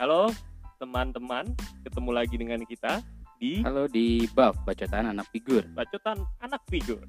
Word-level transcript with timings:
Halo 0.00 0.32
teman-teman, 0.80 1.44
ketemu 1.84 2.10
lagi 2.16 2.40
dengan 2.40 2.64
kita 2.64 3.04
di 3.36 3.60
Halo 3.60 3.84
di 3.84 4.24
Bab 4.32 4.56
Bacotan 4.64 5.12
Anak 5.12 5.28
Figur. 5.28 5.60
Bacotan 5.76 6.24
Anak 6.40 6.64
Figur. 6.72 7.04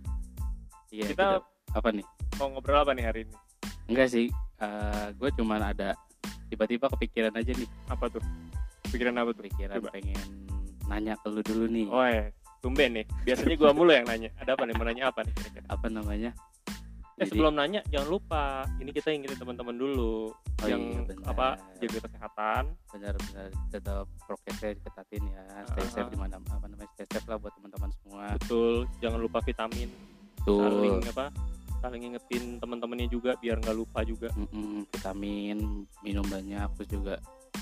Iya, 0.92 1.08
Kita- 1.16 1.40
apa 1.72 1.90
nih? 1.96 2.04
Mau 2.36 2.52
ngobrol 2.52 2.84
apa 2.84 2.92
nih 2.92 3.08
hari 3.08 3.24
ini? 3.24 3.36
Enggak 3.88 4.12
sih, 4.12 4.28
gue 5.16 5.30
cuman 5.40 5.72
ada 5.72 5.96
tiba-tiba 6.52 6.92
kepikiran 6.92 7.32
aja 7.32 7.56
nih, 7.56 7.70
Apa 7.88 8.12
tuh? 8.12 8.20
Pikiran 8.92 9.16
apa 9.24 9.32
tuh? 9.32 9.48
kepikiran 9.48 9.80
Coba. 9.80 9.96
pengen 9.96 10.28
nanya 10.92 11.16
ke 11.16 11.32
lu 11.32 11.40
dulu 11.48 11.72
nih. 11.72 11.88
Oh 11.88 12.04
ya, 12.04 12.28
tumben 12.60 12.92
nih. 12.92 13.06
Biasanya 13.24 13.56
gua 13.56 13.72
mulu 13.72 13.96
yang 13.96 14.04
nanya. 14.04 14.36
Ada 14.36 14.60
apa 14.60 14.68
nih? 14.68 14.76
Mau 14.76 14.84
nanya 14.84 15.08
apa 15.08 15.24
nih 15.24 15.32
kira-kira? 15.32 15.66
Apa 15.72 15.88
namanya? 15.88 16.36
Eh, 17.22 17.30
Jadi- 17.30 17.38
sebelum 17.38 17.54
nanya 17.54 17.86
jangan 17.86 18.10
lupa, 18.10 18.66
ini 18.82 18.90
kita 18.90 19.14
ingetin 19.14 19.38
teman-teman 19.38 19.78
dulu 19.78 20.34
Oh 20.34 20.66
yang 20.66 21.06
iya, 21.06 21.30
apa 21.30 21.54
jaga 21.78 22.10
kesehatan. 22.10 22.64
benar-benar 22.90 23.46
tetap 23.70 24.10
prokesnya 24.26 24.74
diketatin 24.74 25.24
ya, 25.30 25.44
stay 25.70 25.86
Ah. 25.86 25.92
safe 25.94 26.10
di 26.10 26.18
mana 26.18 26.42
apa 26.42 26.66
namanya 26.66 26.90
stay 26.98 27.06
safe 27.06 27.30
lah 27.30 27.38
buat 27.38 27.54
teman-teman 27.54 27.94
semua. 27.94 28.34
Betul, 28.42 28.90
jangan 28.98 29.22
lupa 29.22 29.38
vitamin. 29.40 29.86
Betul. 30.42 30.66
Saling 30.66 30.98
apa? 31.08 31.26
Saling 31.78 32.02
ingetin 32.10 32.44
teman-temannya 32.58 33.06
juga 33.06 33.38
biar 33.38 33.62
nggak 33.62 33.78
lupa 33.78 34.02
juga. 34.02 34.34
Mm-mm, 34.34 34.90
vitamin 34.90 35.58
minum 36.02 36.26
banyak 36.26 36.68
terus 36.74 36.90
juga 36.90 37.16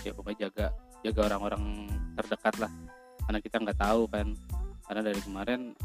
ya 0.07 0.15
pokoknya 0.15 0.47
jaga 0.47 0.65
jaga 1.03 1.21
orang-orang 1.27 1.63
terdekat 2.15 2.55
lah 2.63 2.71
karena 3.27 3.39
kita 3.43 3.55
nggak 3.59 3.75
tahu 3.75 4.07
kan 4.07 4.27
karena 4.87 5.01
dari 5.03 5.19
kemarin 5.19 5.75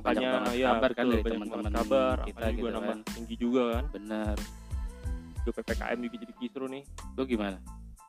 Makanya 0.00 0.30
ya 0.52 0.66
kabar 0.72 0.90
kan 0.90 1.04
dari 1.06 1.22
teman-teman 1.22 1.72
kabar, 1.72 2.16
kita 2.24 2.46
juga 2.48 2.56
gitu 2.56 2.68
nambah 2.72 2.96
kan. 2.96 2.98
tinggi 3.12 3.34
juga 3.36 3.62
kan. 3.70 3.84
bener 3.92 4.36
Juga 5.40 5.52
PPKM 5.60 5.98
juga 6.00 6.16
jadi 6.20 6.34
kisru 6.36 6.64
nih. 6.66 6.82
lu 7.14 7.22
gimana 7.24 7.58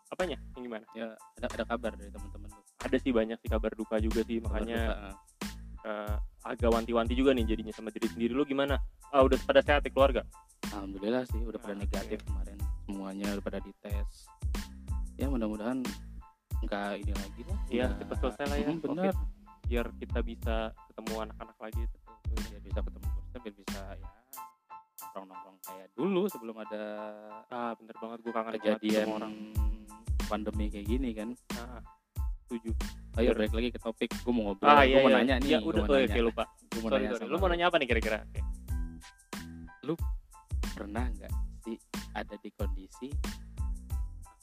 Apanya? 0.07 0.35
Yang 0.55 0.63
gimana? 0.67 0.85
ya 0.91 1.07
ada 1.39 1.47
ada 1.47 1.63
kabar 1.63 1.91
dari 1.95 2.11
teman-teman 2.11 2.49
Ada 2.81 2.97
sih 2.97 3.11
banyak 3.11 3.37
sih 3.37 3.47
kabar 3.47 3.71
duka 3.71 3.95
juga 3.97 4.19
sih, 4.23 4.39
Kabar 4.39 4.59
makanya 4.59 4.79
duka, 4.81 5.09
eh, 5.85 6.15
agak 6.41 6.69
wanti-wanti 6.69 7.13
juga 7.13 7.31
nih 7.31 7.45
jadinya 7.45 7.71
sama 7.71 7.87
diri 7.89 8.07
sendiri 8.09 8.33
lu 8.33 8.43
gimana? 8.43 8.75
Ah 9.07 9.21
udah 9.21 9.37
pada 9.41 9.61
sehat 9.61 9.83
ya 9.83 9.91
keluarga? 9.91 10.23
alhamdulillah 10.71 11.23
sih 11.27 11.39
udah 11.43 11.59
pada 11.59 11.75
Ah, 11.75 11.79
negatif 11.79 12.19
kemarin 12.23 12.57
semuanya 12.83 13.27
udah 13.35 13.43
pada 13.43 13.59
dites 13.59 14.27
ya 15.15 15.27
mudah-mudahan 15.27 15.83
nggak 16.61 16.91
ini 16.97 17.11
lagi 17.11 17.41
lah 17.43 17.57
Iya, 17.67 17.85
cepet 17.97 18.17
selesai 18.19 18.45
lah 18.47 18.57
ya, 18.57 18.69
bener 18.77 19.13
Biar 19.71 19.87
kita 19.95 20.19
bisa 20.19 20.55
ketemu 20.91 21.13
anak-anak 21.23 21.57
lagi. 21.57 21.83
biar 22.31 22.59
bisa 22.59 22.79
ketemu 22.83 23.07
biar 23.31 23.53
bisa 23.55 23.81
ya 23.95 24.09
nongkrong-nongkrong 25.01 25.57
kayak 25.63 25.87
dulu 25.91 26.21
sebelum 26.27 26.55
ada 26.59 26.83
Ah 27.51 27.71
bener 27.75 27.95
banget 27.99 28.17
gue 28.23 28.31
kangen 28.31 28.53
kejadian 28.55 29.07
orang. 29.07 29.33
pandemi 30.27 30.65
kayak 30.71 30.87
gini 30.87 31.09
kan 31.11 31.29
Ah, 31.59 31.79
setuju. 32.47 32.71
ayo 33.19 33.35
balik 33.35 33.51
lagi 33.51 33.69
ke 33.71 33.79
topik 33.79 34.07
gue 34.11 34.31
mau 34.31 34.51
ngobrol 34.51 34.71
Ah 34.71 34.83
gue 34.83 34.91
iya 34.91 34.99
mau 34.99 35.11
iya. 35.11 35.17
nanya 35.19 35.35
nih 35.43 35.49
Ya 35.51 35.59
udah, 35.59 35.83
oh, 35.83 35.95
oke 35.95 36.19
lupa. 36.23 36.43
Gua 36.47 36.79
mau 36.79 36.89
Sorry, 36.91 37.03
nanya 37.03 37.15
sorry. 37.19 37.27
Lu 37.27 37.37
mau 37.39 37.49
nanya 37.51 37.65
apa 37.67 37.75
nih 37.79 37.87
kira-kira? 37.87 38.19
Oke. 38.23 38.41
pernah 40.71 41.05
nggak 41.13 41.33
sih 41.61 41.77
ada 42.17 42.33
di 42.41 42.49
kondisi 42.57 43.05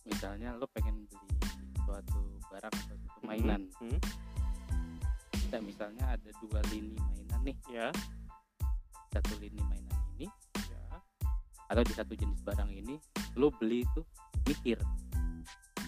misalnya 0.06 0.54
lo 0.54 0.70
pengen 0.70 1.02
beli 1.10 1.26
suatu 1.82 2.20
barang 2.46 2.70
atau 2.70 2.94
suatu 2.94 3.20
mainan 3.26 3.66
Hmm, 3.82 3.98
Nah, 5.48 5.60
misalnya 5.64 6.04
ada 6.12 6.30
dua 6.44 6.60
lini 6.68 6.92
mainan 7.00 7.41
nih. 7.41 7.56
Ya, 7.72 7.88
satu 9.08 9.32
lini 9.41 9.60
mainan 9.64 9.96
ini 10.16 10.28
ya. 10.68 11.00
atau 11.68 11.82
di 11.84 11.92
satu 11.96 12.12
jenis 12.16 12.41
barang 12.44 12.68
ini 12.68 13.00
lo 13.36 13.48
beli 13.56 13.84
itu 13.84 14.00
mikir. 14.44 14.76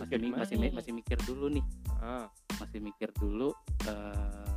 Masih 0.00 0.16
Mikir 0.16 0.18
mi- 0.20 0.32
masih 0.32 0.56
nih? 0.56 0.72
masih 0.72 0.92
mikir 0.96 1.18
dulu 1.28 1.46
nih. 1.52 1.64
Ah, 2.00 2.24
masih 2.56 2.80
mikir 2.80 3.12
dulu 3.20 3.52
eh, 3.84 4.56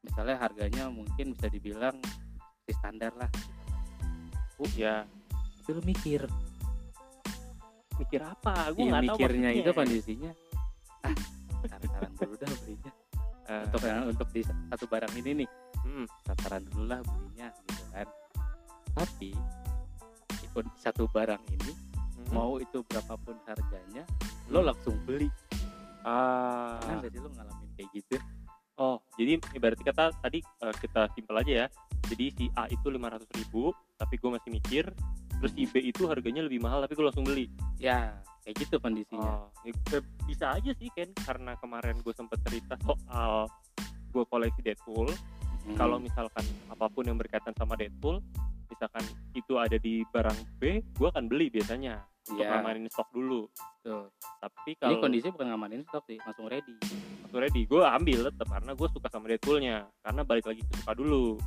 misalnya 0.00 0.36
harganya 0.40 0.88
mungkin 0.88 1.36
bisa 1.36 1.52
dibilang 1.52 2.00
di 2.64 2.72
standar 2.72 3.12
lah. 3.16 3.28
Uh, 4.56 4.68
ya. 4.72 5.04
tapi 5.60 5.70
lu 5.76 5.82
mikir. 5.84 6.24
Mikir 8.00 8.20
apa? 8.24 8.72
Gue 8.72 8.88
Iya, 8.88 8.90
nggak 8.96 9.02
tahu 9.04 9.18
mikirnya 9.20 9.50
itu 9.52 9.70
kondisinya. 9.76 10.32
Ah 11.04 11.14
saran 11.68 12.12
dulu 12.18 12.34
dah 12.40 12.50
belinya 12.64 12.92
Eh, 13.52 13.62
untuk 13.68 13.80
untuk 14.16 14.28
di 14.32 14.40
satu 14.72 14.84
barang 14.88 15.12
ini 15.20 15.44
nih 15.44 15.48
hmm, 15.84 16.04
sasaran 16.24 16.64
dulu 16.72 16.88
lah 16.88 17.04
belinya 17.04 17.52
gitu 17.68 17.84
kan 17.92 18.08
tapi 18.96 19.30
kon- 20.56 20.72
satu 20.80 21.04
barang 21.12 21.42
ini 21.52 21.72
hmm. 21.76 22.32
mau 22.32 22.56
itu 22.56 22.80
berapapun 22.88 23.36
harganya 23.44 24.08
lo 24.48 24.64
langsung 24.64 24.96
beli 25.04 25.28
Ah, 26.02 26.82
nggak 26.82 27.14
sih 27.14 27.20
lo 27.20 27.30
ngalamin 27.30 27.68
kayak 27.76 27.88
gitu 27.92 28.16
oh, 28.80 28.98
jadi 29.20 29.38
ibaratnya 29.52 29.86
kata 29.92 30.04
tadi 30.18 30.40
eh, 30.40 30.74
kita 30.80 31.06
simpel 31.14 31.36
aja 31.38 31.52
ya. 31.52 31.66
Jadi 32.10 32.34
si 32.34 32.44
A 32.58 32.66
itu 32.66 32.90
500 32.90 33.30
ribu, 33.38 33.70
tapi 33.94 34.18
gue 34.18 34.30
masih 34.34 34.50
mikir. 34.50 34.84
Terus 35.38 35.52
si 35.54 35.70
B 35.70 35.78
itu 35.78 36.10
harganya 36.10 36.42
lebih 36.42 36.58
mahal, 36.58 36.82
tapi 36.82 36.98
gue 36.98 37.06
langsung 37.06 37.22
beli. 37.22 37.46
ya 37.78 38.10
kayak 38.42 38.56
gitu 38.58 38.76
kondisinya 38.76 39.22
Oh, 39.38 39.46
ya, 39.62 39.72
bisa 40.24 40.46
aja 40.52 40.70
sih 40.72 40.90
Ken, 40.90 41.10
karena 41.16 41.54
kemarin 41.56 41.98
gue 41.98 42.10
sempet 42.10 42.38
cerita 42.42 42.74
soal 42.80 43.46
gue 44.10 44.24
koleksi 44.26 44.60
Deadpool. 44.60 45.08
Hmm. 45.62 45.76
Kalau 45.76 45.96
misalkan 45.96 46.42
apa 46.66 46.86
pun 46.86 47.02
yang 47.02 47.14
berkaitan 47.14 47.54
sama 47.54 47.74
Deadpool, 47.74 48.18
misalkan 48.66 49.00
itu 49.32 49.56
ada 49.56 49.78
di 49.78 50.02
barang 50.04 50.58
B, 50.58 50.82
gue 50.82 51.08
akan 51.08 51.26
beli 51.26 51.48
biasanya 51.48 52.02
untuk 52.24 52.42
Iya. 52.42 52.50
ngamanin 52.52 52.86
stok 52.86 53.08
dulu. 53.10 53.46
Tuh. 53.80 54.10
Tapi 54.38 54.68
ini 54.68 54.78
kalau 54.78 54.98
kondisi 54.98 55.26
bukan 55.28 55.46
ngamanin 55.48 55.82
stok 55.86 56.02
sih 56.06 56.18
langsung 56.18 56.46
ready 56.46 56.74
waktu 57.22 57.38
ready, 57.40 57.62
gue 57.64 57.80
ambil 57.80 58.28
tetap 58.28 58.48
karena 58.50 58.72
gue 58.74 58.88
suka 58.90 59.08
sama 59.08 59.24
Deadpoolnya. 59.26 59.76
Karena 60.02 60.20
balik 60.22 60.44
lagi 60.44 60.60
ke 60.60 60.72
suka 60.76 60.92
dulu. 60.92 61.38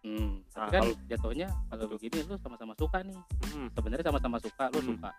Hmm, 0.00 0.40
Nah, 0.56 0.64
tapi 0.64 0.72
kan 0.72 0.80
kalau- 0.80 0.98
jatuhnya 1.06 1.46
kalau 1.68 1.84
begini 1.92 2.16
lu 2.24 2.34
sama-sama 2.40 2.72
suka 2.72 2.98
nih. 3.04 3.20
Hmm, 3.52 3.68
Sebenarnya 3.68 4.04
sama-sama 4.06 4.36
suka, 4.40 4.64
lu 4.72 4.80
Hmm. 4.80 4.88
suka. 4.96 5.10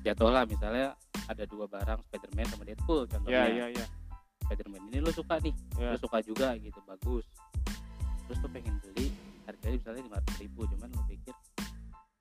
Jatuhlah 0.00 0.44
misalnya 0.44 0.96
ada 1.26 1.44
dua 1.44 1.64
barang 1.66 2.00
Spider-Man 2.04 2.46
sama 2.48 2.64
Deadpool 2.64 3.00
ya 3.00 3.08
contohnya. 3.12 3.44
ya 3.46 3.66
ya. 3.70 3.86
Spider-Man 4.42 4.82
ini 4.88 4.98
lu 4.98 5.10
suka 5.10 5.38
nih, 5.38 5.54
Ya. 5.76 5.92
lu 5.92 5.98
suka 5.98 6.18
juga 6.20 6.56
gitu, 6.56 6.80
bagus. 6.82 7.22
Terus 8.24 8.38
lu 8.40 8.48
pengen 8.48 8.74
beli 8.80 9.12
harganya 9.44 9.76
misalnya 9.76 10.02
lima 10.04 10.18
ribu, 10.36 10.60
cuman 10.66 10.88
lu 10.88 11.02
pikir 11.06 11.34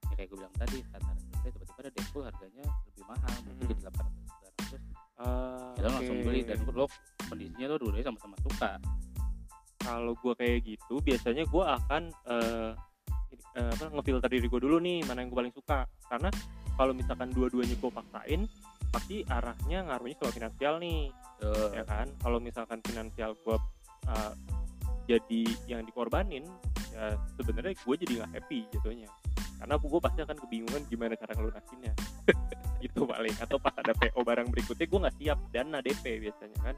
ya 0.03 0.13
kayak 0.15 0.27
gue 0.27 0.37
bilang 0.37 0.55
tadi 0.55 0.77
harga 0.87 1.11
tiba-tiba 1.39 1.79
ada 1.79 1.91
Deadpool 1.91 2.23
harganya 2.23 2.65
lebih 2.85 3.03
mahal, 3.05 3.33
mungkin 3.39 3.53
Hmm. 3.55 3.61
jadi 3.63 3.81
800 3.81 4.13
900 4.59 4.81
Ah, 5.19 5.73
ya 5.75 5.81
lo 5.81 5.89
langsung 5.93 6.15
oke. 6.15 6.25
beli 6.25 6.41
dan 6.43 6.57
lo 6.65 6.85
kondisinya 7.25 7.65
lo 7.65 7.75
dua-duanya 7.77 8.05
sama-sama 8.07 8.35
suka. 8.41 8.71
kalau 9.79 10.13
gue 10.13 10.33
kayak 10.35 10.57
gitu 10.61 10.95
biasanya 10.99 11.43
gue 11.43 11.63
akan 11.65 12.03
eh, 12.27 12.71
ini, 13.31 13.43
eh, 13.55 13.71
apa 13.71 13.85
ngefilter 13.89 14.29
diri 14.29 14.45
gue 14.45 14.59
dulu 14.59 14.77
nih 14.77 15.01
mana 15.03 15.23
yang 15.23 15.31
gue 15.31 15.39
paling 15.39 15.55
suka 15.55 15.87
karena 16.05 16.29
kalau 16.79 16.95
misalkan 16.95 17.27
dua-duanya 17.35 17.75
gue 17.75 17.91
paksain 17.91 18.47
pasti 18.89 19.27
arahnya 19.27 19.83
ngaruhnya 19.91 20.15
ke 20.15 20.25
finansial 20.31 20.79
nih. 20.79 21.11
Tuh. 21.43 21.75
ya 21.75 21.83
kan? 21.83 22.07
Kalau 22.23 22.39
misalkan 22.39 22.79
finansial 22.87 23.35
gue 23.35 23.57
eh, 24.07 24.33
jadi 25.11 25.43
yang 25.67 25.83
dikorbanin 25.83 26.47
ya 26.95 27.19
sebenarnya 27.35 27.75
gue 27.75 27.95
jadi 27.99 28.13
nggak 28.23 28.31
happy 28.39 28.59
jatuhnya. 28.71 29.11
Karena 29.59 29.75
gue 29.75 29.99
pasti 29.99 30.19
akan 30.23 30.37
kebingungan 30.39 30.83
gimana 30.87 31.13
cara 31.19 31.35
ngelunasinnya. 31.35 31.93
Itu 32.87 33.03
paling 33.03 33.35
atau 33.43 33.59
pas 33.59 33.75
ada 33.75 33.91
PO 33.91 34.19
barang 34.23 34.47
berikutnya 34.47 34.87
gue 34.87 34.99
nggak 35.03 35.17
siap. 35.19 35.37
Dana 35.51 35.83
DP 35.83 36.03
biasanya 36.23 36.59
kan. 36.63 36.77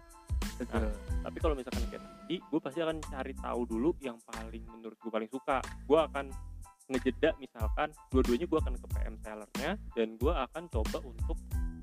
Betul. 0.62 0.94
tapi 1.26 1.38
kalau 1.42 1.58
misalkan 1.58 1.82
kayak 1.90 2.06
tadi 2.06 2.38
gue 2.38 2.60
pasti 2.62 2.80
akan 2.86 2.98
cari 3.02 3.34
tahu 3.34 3.62
dulu 3.66 3.98
yang 3.98 4.18
paling 4.30 4.62
menurut 4.66 4.98
gue 4.98 5.12
paling 5.14 5.30
suka. 5.30 5.62
Gue 5.86 5.98
akan 6.02 6.30
ngejeda 6.92 7.34
misalkan 7.38 7.90
dua-duanya 8.10 8.46
gue 8.46 8.60
akan 8.60 8.74
ke 8.76 8.88
PM 8.90 9.16
sellernya 9.18 9.72
dan 9.92 10.08
gue 10.16 10.34
akan 10.34 10.64
coba 10.70 10.98
untuk 11.02 11.38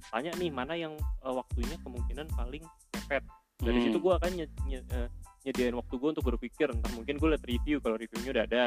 tanya 0.06 0.30
nih 0.34 0.50
mana 0.50 0.74
yang 0.74 0.94
eh, 0.96 1.34
waktunya 1.34 1.76
kemungkinan 1.80 2.26
paling 2.30 2.62
mepet. 2.92 3.24
Dari 3.58 3.74
Hmm. 3.74 3.84
situ 3.84 3.98
gue 3.98 4.12
akan 4.14 4.30
nye- 4.32 4.54
nye- 4.64 4.86
eh, 4.88 5.08
nyediain 5.42 5.74
waktu 5.74 5.94
gue 5.94 6.08
untuk 6.12 6.26
berpikir 6.26 6.68
entah 6.68 6.92
mungkin 6.92 7.16
gue 7.16 7.28
liat 7.30 7.42
review 7.42 7.76
kalau 7.78 7.96
reviewnya 7.96 8.30
udah 8.30 8.44
ada. 8.44 8.64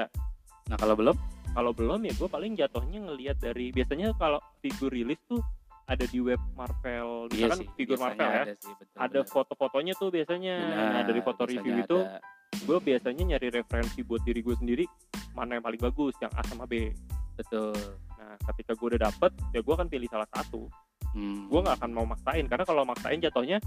Nah 0.68 0.76
kalau 0.76 0.96
belum, 0.96 1.16
kalau 1.52 1.72
belum 1.72 2.00
ya 2.04 2.14
gue 2.14 2.28
paling 2.28 2.54
jatuhnya 2.54 3.00
ngelihat 3.02 3.38
dari 3.38 3.70
biasanya 3.70 4.12
kalau 4.16 4.40
figur 4.60 4.90
rilis 4.90 5.20
tuh 5.26 5.40
ada 5.84 6.06
di 6.06 6.20
web 6.20 6.40
Marvel 6.54 7.28
iya 7.28 7.52
misalkan 7.52 7.60
sih, 7.60 7.68
figur 7.76 7.98
Marvel 8.00 8.24
ya 8.24 8.42
ada, 8.42 8.54
sih, 8.56 8.72
betul, 8.72 8.98
ada 8.98 9.20
foto-fotonya 9.26 9.94
tuh 9.96 10.10
biasanya. 10.10 10.56
Nah 10.72 11.02
dari 11.04 11.20
foto 11.20 11.44
review 11.44 11.76
itu 11.80 11.98
ada. 12.00 12.20
Gue 12.52 12.78
biasanya 12.78 13.36
nyari 13.36 13.48
referensi 13.50 14.04
buat 14.04 14.22
diri 14.22 14.44
gue 14.44 14.56
sendiri 14.56 14.86
mana 15.34 15.58
yang 15.58 15.64
paling 15.66 15.82
bagus 15.82 16.14
yang 16.20 16.32
A 16.36 16.44
sama 16.46 16.68
B 16.68 16.92
betul. 17.40 17.74
nah 18.20 18.36
ketika 18.52 18.76
gue 18.76 18.88
udah 18.96 19.02
dapet 19.10 19.32
ya 19.56 19.60
gue 19.64 19.74
akan 19.74 19.88
pilih 19.88 20.08
salah 20.12 20.28
satu 20.36 20.68
Hmm. 21.12 21.52
gue 21.52 21.60
nggak 21.60 21.76
akan 21.84 21.92
mau 21.92 22.08
maksain 22.08 22.48
karena 22.48 22.64
kalau 22.64 22.88
maksain 22.88 23.20
jatuhnya 23.20 23.60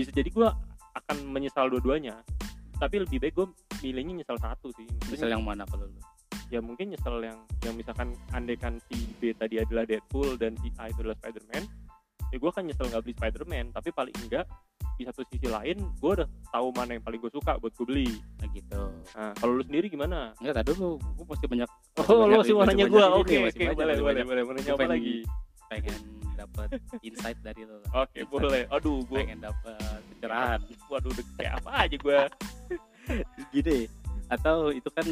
bisa 0.00 0.08
jadi 0.08 0.32
gue 0.32 0.48
akan 0.96 1.16
menyesal 1.28 1.68
dua-duanya 1.68 2.24
tapi 2.80 3.04
lebih 3.04 3.20
baik 3.20 3.36
gue 3.36 3.46
milihnya 3.84 4.24
nyesal 4.24 4.40
satu 4.40 4.72
sih 4.72 4.88
Maksudnya, 5.12 5.36
yang 5.36 5.44
mana 5.44 5.68
kalau 5.68 5.84
lu? 5.84 6.00
ya 6.48 6.64
mungkin 6.64 6.88
nyesel 6.88 7.20
yang 7.20 7.36
yang 7.68 7.76
misalkan 7.76 8.16
andekan 8.32 8.80
si 8.88 8.96
B 9.20 9.36
tadi 9.36 9.60
adalah 9.60 9.84
Deadpool 9.84 10.40
dan 10.40 10.56
si 10.64 10.72
A 10.80 10.88
itu 10.88 11.04
adalah 11.04 11.20
Spider-Man 11.20 11.64
ya 12.32 12.36
gue 12.40 12.48
akan 12.48 12.64
nyesel 12.64 12.86
nggak 12.88 13.02
beli 13.04 13.14
Spider-Man 13.20 13.66
tapi 13.76 13.88
paling 13.92 14.16
enggak 14.24 14.48
di 14.94 15.02
satu 15.06 15.22
sisi 15.26 15.50
lain 15.50 15.76
gue 15.98 16.10
udah 16.22 16.28
tahu 16.54 16.66
mana 16.70 16.94
yang 16.94 17.04
paling 17.04 17.18
gue 17.18 17.32
suka 17.34 17.58
buat 17.58 17.72
gue 17.74 17.86
beli. 17.86 18.10
Nah 18.38 18.48
gitu. 18.54 18.82
Nah 19.18 19.32
kalau 19.38 19.52
lu 19.58 19.62
sendiri 19.66 19.86
gimana? 19.90 20.30
Enggak 20.38 20.62
tadi 20.62 20.78
dulu 20.78 20.98
gue 21.02 21.26
masih 21.26 21.46
banyak 21.50 21.68
oh 21.98 22.24
lu 22.26 22.34
masih 22.38 22.54
mau 22.54 22.64
nanya 22.66 22.86
gue 22.86 23.04
oke 23.04 23.34
nih, 23.34 23.40
oke 23.50 23.64
banyak, 23.64 23.74
boleh 23.74 23.96
boleh 23.98 24.22
boleh 24.22 24.42
mau 24.46 24.52
nanya 24.54 24.72
apa 24.74 24.86
lagi. 24.86 25.16
pengen 25.64 25.96
dapat 26.36 26.68
insight 27.00 27.38
dari 27.40 27.62
lo 27.66 27.80
oke 28.04 28.20
boleh. 28.30 28.62
Aduh 28.70 29.02
gue 29.06 29.18
pengen 29.18 29.40
dapat 29.42 29.98
pencerahan. 30.14 30.60
Waduh 30.92 31.12
kayak 31.40 31.52
apa 31.62 31.70
aja 31.88 31.96
gue 31.96 32.20
gini 33.54 33.78
atau 34.32 34.72
itu 34.72 34.88
kan 34.88 35.06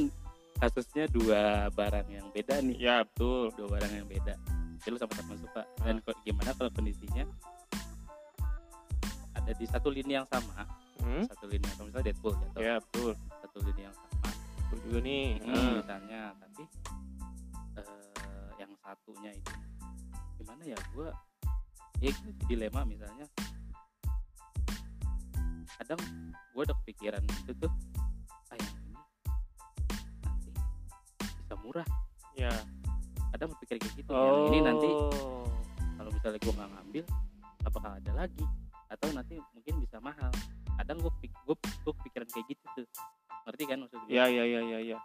kasusnya 0.62 1.10
dua 1.10 1.66
barang 1.74 2.06
yang 2.06 2.26
beda 2.30 2.62
nih. 2.62 2.76
Ya 2.78 2.96
betul. 3.02 3.50
Dua 3.58 3.66
barang 3.66 3.92
yang 3.92 4.06
beda. 4.06 4.38
Jadi 4.82 4.94
lu 4.94 4.98
sama-sama 4.98 5.34
suka. 5.38 5.62
Dan 5.82 5.98
gimana 6.22 6.50
kalau 6.54 6.70
kondisinya 6.70 7.26
di 9.54 9.66
satu 9.66 9.88
lini 9.88 10.12
yang 10.14 10.26
sama. 10.26 10.64
Hmm? 11.02 11.26
satu 11.26 11.50
lini 11.50 11.66
sama 11.66 11.90
misalnya 11.90 12.06
Deadpool 12.08 12.34
ya 12.54 12.78
betul. 12.78 13.12
satu 13.42 13.58
lini 13.60 13.80
yang 13.82 13.94
sama. 13.94 14.28
Betul 14.70 14.78
juga 14.86 14.98
nih 15.02 15.26
Hmm, 15.42 15.70
misalnya 15.76 16.20
tapi 16.38 16.62
eh, 17.76 18.48
yang 18.56 18.72
satunya 18.78 19.30
itu 19.34 19.52
gimana 20.38 20.62
ya 20.62 20.78
gua 20.94 21.10
ya 21.98 22.08
itu 22.08 22.20
dilema 22.46 22.82
misalnya. 22.82 23.26
Kadang 25.76 26.00
gua 26.52 26.62
ada 26.62 26.74
kepikiran 26.82 27.22
itu 27.26 27.52
tuh 27.58 27.72
ah 28.48 28.56
yang 28.56 28.74
ini 28.78 28.94
nanti 30.22 30.50
bisa 31.42 31.54
murah. 31.58 31.88
Ya 32.32 32.52
kadang 33.32 33.48
berpikir 33.52 33.76
kayak 33.80 33.94
gitu 33.96 34.10
yang 34.12 34.38
ini 34.52 34.58
nanti 34.62 34.88
Oh. 34.88 35.48
kalau 35.98 36.10
misalnya 36.12 36.38
gua 36.38 36.52
nggak 36.54 36.70
ngambil 36.70 37.04
bakal 37.62 37.90
ada 37.90 38.12
lagi 38.14 38.44
atau 38.92 39.08
nanti 39.16 39.40
mungkin 39.56 39.80
bisa 39.80 39.96
mahal. 39.98 40.30
Kadang 40.76 41.00
gua 41.00 41.12
pik 41.20 41.32
gua, 41.48 41.56
gua 41.84 41.92
kepikiran 41.96 42.28
kayak 42.28 42.46
gitu 42.52 42.64
tuh. 42.76 42.86
Ngerti 43.48 43.62
kan 43.66 43.78
maksud 43.82 43.98
gue 44.06 44.14
ya 44.14 44.24
ya 44.30 44.44
ya 44.46 44.60
ya 44.62 44.78
ya 44.94 44.98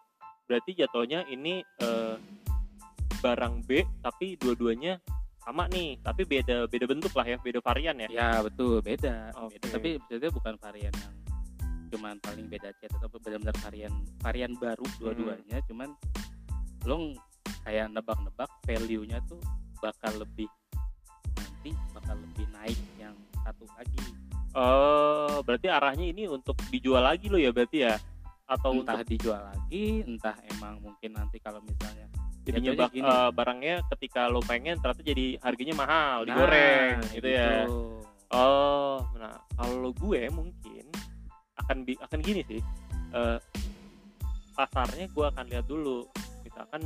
berarti 0.48 0.72
jatuhnya 0.80 1.28
ini 1.28 1.60
eh, 1.60 2.16
barang 3.20 3.66
B 3.68 3.84
tapi 4.00 4.40
dua-duanya 4.40 5.02
sama 5.44 5.68
nih 5.68 6.00
tapi 6.04 6.24
beda 6.24 6.68
beda 6.72 6.86
bentuk 6.88 7.12
lah 7.16 7.26
ya 7.28 7.38
beda 7.40 7.60
varian 7.64 7.96
ya? 8.04 8.08
Ya 8.08 8.30
betul. 8.44 8.80
Beda. 8.84 9.32
Oke. 9.42 9.60
Beda, 9.60 9.80
tapi 9.80 9.90
maksudnya 10.00 10.32
bukan 10.32 10.54
varian 10.60 10.94
yang 10.96 11.14
cuman 11.88 12.20
paling 12.20 12.52
beda 12.52 12.76
cat 12.84 12.92
atau 13.00 13.08
benar-benar 13.16 13.56
varian 13.64 13.94
varian 14.20 14.52
baru 14.60 14.84
Hmm. 14.84 14.98
dua-duanya. 15.00 15.58
Cuman 15.72 15.90
lo 16.84 17.16
kayak 17.64 17.92
nebak-nebak 17.92 18.52
value-nya 18.64 19.20
tuh 19.28 19.40
bakal 19.80 20.14
lebih 20.20 20.48
nanti 21.36 21.72
bakal 21.92 22.16
lebih 22.16 22.46
naik 22.56 22.80
yang 23.00 23.16
satu 23.48 23.64
lagi 23.72 23.96
Oh, 24.52 25.46
berarti 25.46 25.70
arahnya 25.70 26.10
ini 26.10 26.26
untuk 26.26 26.58
dijual 26.68 27.06
lagi 27.06 27.30
lo 27.30 27.38
ya 27.38 27.54
berarti 27.54 27.78
ya? 27.80 27.94
Atau 28.44 28.74
entah 28.74 28.98
untuk 28.98 29.06
dijual 29.08 29.38
lagi 29.44 30.02
entah 30.02 30.34
emang 30.50 30.82
mungkin 30.82 31.14
nanti 31.14 31.38
kalau 31.38 31.62
misalnya 31.62 32.10
bak- 32.74 32.90
gini. 32.90 33.06
eh, 33.06 33.30
barangnya 33.30 33.76
ketika 33.92 34.26
lo 34.26 34.40
pengen 34.42 34.80
ternyata 34.80 35.04
jadi 35.04 35.36
harganya 35.38 35.76
mahal, 35.76 36.18
Nah, 36.18 36.26
digoreng 36.26 36.96
gitu 37.12 37.28
ya. 37.28 37.68
gitu. 37.68 38.02
Oh, 38.34 38.98
nah 39.14 39.36
kalau 39.54 39.92
gue 39.94 40.22
mungkin 40.32 40.86
akan 41.58 41.78
bi- 41.84 42.00
akan 42.02 42.20
gini 42.20 42.42
sih. 42.42 42.62
Eh, 43.14 43.38
pasarnya 44.54 45.06
gue 45.08 45.26
akan 45.28 45.46
lihat 45.46 45.66
dulu. 45.66 46.08
Misalkan 46.42 46.82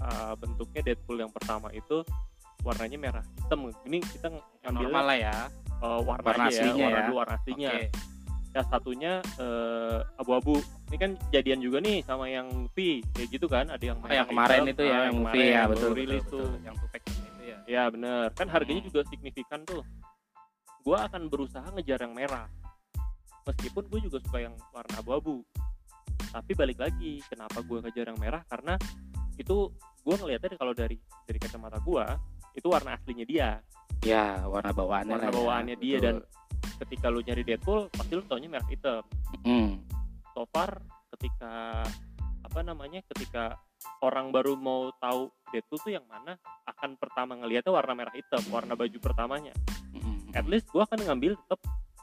eh, 0.00 0.34
bentuknya 0.34 0.80
Deadpool 0.82 1.20
yang 1.20 1.30
pertama 1.30 1.70
itu 1.70 2.02
warnanya 2.62 2.98
merah 2.98 3.24
hitam. 3.42 3.70
Ini 3.84 3.98
kita 4.00 4.26
ngambil 4.66 4.86
normal 4.88 5.04
lah 5.04 5.18
ya 5.18 5.34
warna, 5.82 6.22
warna 6.22 6.44
aja 6.46 6.54
ya, 6.54 6.62
aslinya 6.62 6.84
warna 6.86 6.94
ya. 6.94 7.04
dulu 7.06 7.16
warna 7.18 7.34
aslinya. 7.36 7.70
Oke. 7.74 7.86
yang 8.52 8.66
satunya 8.68 9.12
eh, 9.40 9.98
abu-abu 10.20 10.60
ini 10.92 10.96
kan 11.00 11.10
jadian 11.32 11.64
juga 11.64 11.80
nih 11.80 12.04
sama 12.04 12.28
yang 12.28 12.68
V 12.76 13.00
kayak 13.16 13.28
gitu 13.32 13.48
kan 13.48 13.64
ada 13.72 13.80
yang 13.80 13.96
Oh, 13.96 14.12
yang 14.12 14.28
kemarin 14.28 14.60
hitam, 14.68 14.72
itu 14.76 14.82
ya 14.84 14.92
ah, 14.92 15.02
yang 15.08 15.16
kemarin 15.16 15.40
ya 15.40 15.62
betul 15.64 15.90
betul, 15.90 16.04
betul. 16.20 16.20
tuh 16.28 16.48
yang 16.60 16.74
pack 16.92 17.02
itu 17.08 17.42
ya 17.48 17.56
ya 17.64 17.82
bener 17.88 18.28
kan 18.36 18.46
harganya 18.52 18.84
Hmm. 18.84 18.88
juga 18.92 19.00
signifikan 19.08 19.60
tuh 19.64 19.80
gua 20.84 21.08
akan 21.08 21.32
berusaha 21.32 21.64
ngejar 21.72 22.04
yang 22.04 22.12
merah 22.12 22.44
meskipun 23.42 23.88
gue 23.88 24.00
juga 24.04 24.18
suka 24.20 24.38
yang 24.38 24.54
warna 24.70 24.94
abu-abu 25.00 25.40
tapi 26.28 26.52
balik 26.52 26.78
lagi 26.78 27.18
kenapa 27.26 27.58
gue 27.58 27.78
ngejar 27.82 28.06
yang 28.12 28.20
merah 28.20 28.44
karena 28.46 28.76
itu 29.34 29.72
gue 30.04 30.14
ngelihatnya 30.14 30.60
kalau 30.60 30.76
dari 30.76 31.00
dari 31.24 31.38
kacamata 31.40 31.80
gua 31.80 32.20
itu 32.52 32.66
warna 32.68 32.96
aslinya 32.96 33.24
dia 33.24 33.48
ya 34.02 34.44
warna 34.48 34.70
bawaannya 34.74 35.14
warna 35.14 35.28
ya, 35.28 35.34
bawaannya 35.34 35.76
dia 35.78 35.96
betul. 35.98 36.04
dan 36.04 36.16
ketika 36.82 37.06
lu 37.10 37.20
nyari 37.22 37.42
Deadpool 37.46 37.82
pasti 37.94 38.12
lu 38.18 38.22
taunya 38.26 38.48
merah 38.50 38.68
hitam 38.68 39.02
Hmm. 39.42 39.80
so 40.36 40.44
far 40.52 40.78
ketika 41.16 41.82
apa 42.42 42.60
namanya 42.60 43.00
ketika 43.10 43.56
orang 44.04 44.28
baru 44.30 44.54
mau 44.54 44.92
tahu 45.00 45.30
Deadpool 45.50 45.80
tuh 45.80 45.92
yang 45.94 46.04
mana 46.06 46.36
akan 46.68 46.94
pertama 47.00 47.34
ngelihatnya 47.38 47.72
warna 47.72 47.92
merah 47.96 48.14
hitam 48.14 48.42
warna 48.52 48.76
baju 48.76 48.98
pertamanya 49.00 49.54
Mm-mm. 49.96 50.30
at 50.36 50.44
least 50.46 50.68
gua 50.70 50.84
akan 50.86 51.00
ngambil 51.06 51.32
tetap 51.38 51.60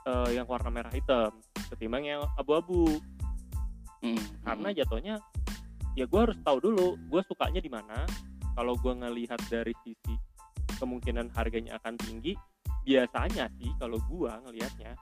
eh, 0.07 0.29
yang 0.35 0.47
warna 0.49 0.69
merah 0.73 0.91
hitam 0.91 1.31
ketimbang 1.69 2.07
yang 2.07 2.21
abu-abu 2.35 2.97
Mm-mm. 4.01 4.19
karena 4.43 4.69
jatuhnya 4.73 5.15
ya 5.93 6.05
gua 6.07 6.27
harus 6.27 6.37
tahu 6.41 6.57
dulu 6.63 6.95
gua 7.11 7.21
sukanya 7.27 7.59
di 7.59 7.69
mana 7.69 8.07
kalau 8.55 8.73
gua 8.79 8.95
ngelihat 8.95 9.39
dari 9.51 9.75
sisi 9.83 10.15
kemungkinan 10.79 11.35
harganya 11.35 11.75
akan 11.77 11.99
tinggi 11.99 12.33
biasanya 12.87 13.51
sih 13.59 13.69
kalau 13.77 13.99
gua 14.07 14.39
ngelihatnya 14.47 14.95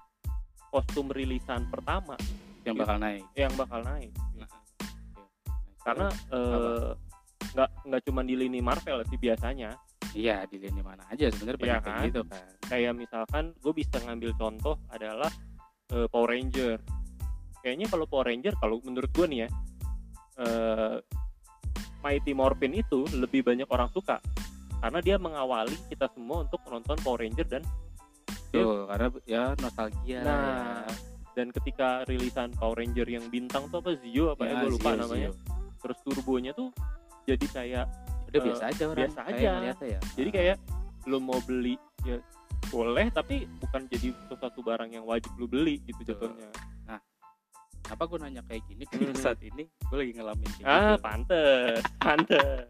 kostum 0.73 1.07
rilisan 1.07 1.69
pertama 1.71 2.19
yang 2.67 2.75
bakal 2.75 2.97
naik. 2.99 3.23
yang 3.31 3.53
bakal 3.55 3.79
naik. 3.79 4.11
Nah, 4.35 4.49
karena 5.87 6.07
eh, 6.11 6.89
nggak 7.55 7.69
nggak 7.87 8.01
cuma 8.03 8.21
di 8.27 8.35
lini 8.35 8.59
Marvel 8.59 8.99
sih 9.07 9.15
biasanya. 9.15 9.71
Iya 10.17 10.47
di 10.49 10.57
lini 10.57 10.81
mana 10.81 11.03
aja 11.11 11.29
sebenarnya 11.29 11.59
banyak 11.61 11.83
kayak 11.83 11.85
kan? 11.85 12.07
gitu 12.09 12.21
kan? 12.25 12.47
kayak 12.67 12.93
misalkan 12.95 13.43
gue 13.59 13.73
bisa 13.75 14.01
ngambil 14.01 14.31
contoh 14.35 14.75
adalah 14.91 15.31
eh, 15.93 16.07
Power 16.11 16.35
Ranger. 16.35 16.79
Kayaknya 17.63 17.87
kalau 17.87 18.05
Power 18.07 18.27
Ranger 18.27 18.53
kalau 18.59 18.83
menurut 18.83 19.11
gue 19.13 19.27
nih 19.29 19.39
ya 19.45 19.49
eh, 20.43 20.95
Mighty 22.03 22.33
Morphin 22.35 22.73
itu 22.75 23.07
lebih 23.15 23.43
banyak 23.45 23.67
orang 23.67 23.91
suka 23.91 24.19
karena 24.77 24.99
dia 24.99 25.15
mengawali 25.15 25.75
kita 25.87 26.05
semua 26.09 26.43
untuk 26.43 26.61
menonton 26.63 26.97
Power 26.99 27.19
Ranger 27.19 27.47
dan 27.47 27.63
tuh 28.47 28.85
karena 28.85 29.07
ya 29.25 29.43
nostalgia 29.57 30.19
nah 30.21 30.85
dan 31.33 31.51
ketika 31.51 32.01
rilisan 32.03 32.49
Power 32.53 32.75
Ranger 32.75 33.05
yang 33.05 33.25
bintang 33.27 33.67
tuh 33.67 33.77
apa 33.79 33.93
Zio 33.99 34.31
apa 34.31 34.43
ya, 34.43 34.53
gue 34.59 34.71
lupa 34.71 34.89
Zio, 34.89 34.99
namanya. 34.99 35.29
Zio. 35.29 35.41
terus 35.77 35.97
turbonya 36.01 36.51
tuh 36.51 36.69
jadi 37.23 37.45
kayak 37.47 37.85
udah 38.27 38.35
Eh, 38.35 38.43
biasa 38.43 38.63
aja 38.67 38.83
orang 38.85 38.99
biasa 38.99 39.21
aja. 39.23 39.51
ya. 39.87 39.99
Jadi 40.13 40.29
kayak 40.29 40.57
lu 41.05 41.17
mau 41.17 41.39
beli 41.39 41.75
ya 42.03 42.19
boleh 42.67 43.07
tapi 43.09 43.47
bukan 43.57 43.87
jadi 43.87 44.11
sesuatu 44.27 44.59
barang 44.59 44.91
yang 44.91 45.03
wajib 45.03 45.31
lu 45.35 45.45
beli 45.45 45.79
gitu 45.83 46.03
jatuhnya. 46.05 46.51
Kenapa 47.79 48.03
gue 48.03 48.19
nanya 48.19 48.41
kayak 48.43 48.67
gini 48.67 48.83
Hmm. 48.83 48.91
karena 48.99 49.15
saat 49.15 49.39
ini 49.39 49.63
gue 49.63 49.95
lagi 49.95 50.11
ngalamin 50.11 50.49
kayak 50.51 50.67
ah 50.67 50.75
gitu? 50.75 50.99
pantes 50.99 51.79
pantes 51.97 52.67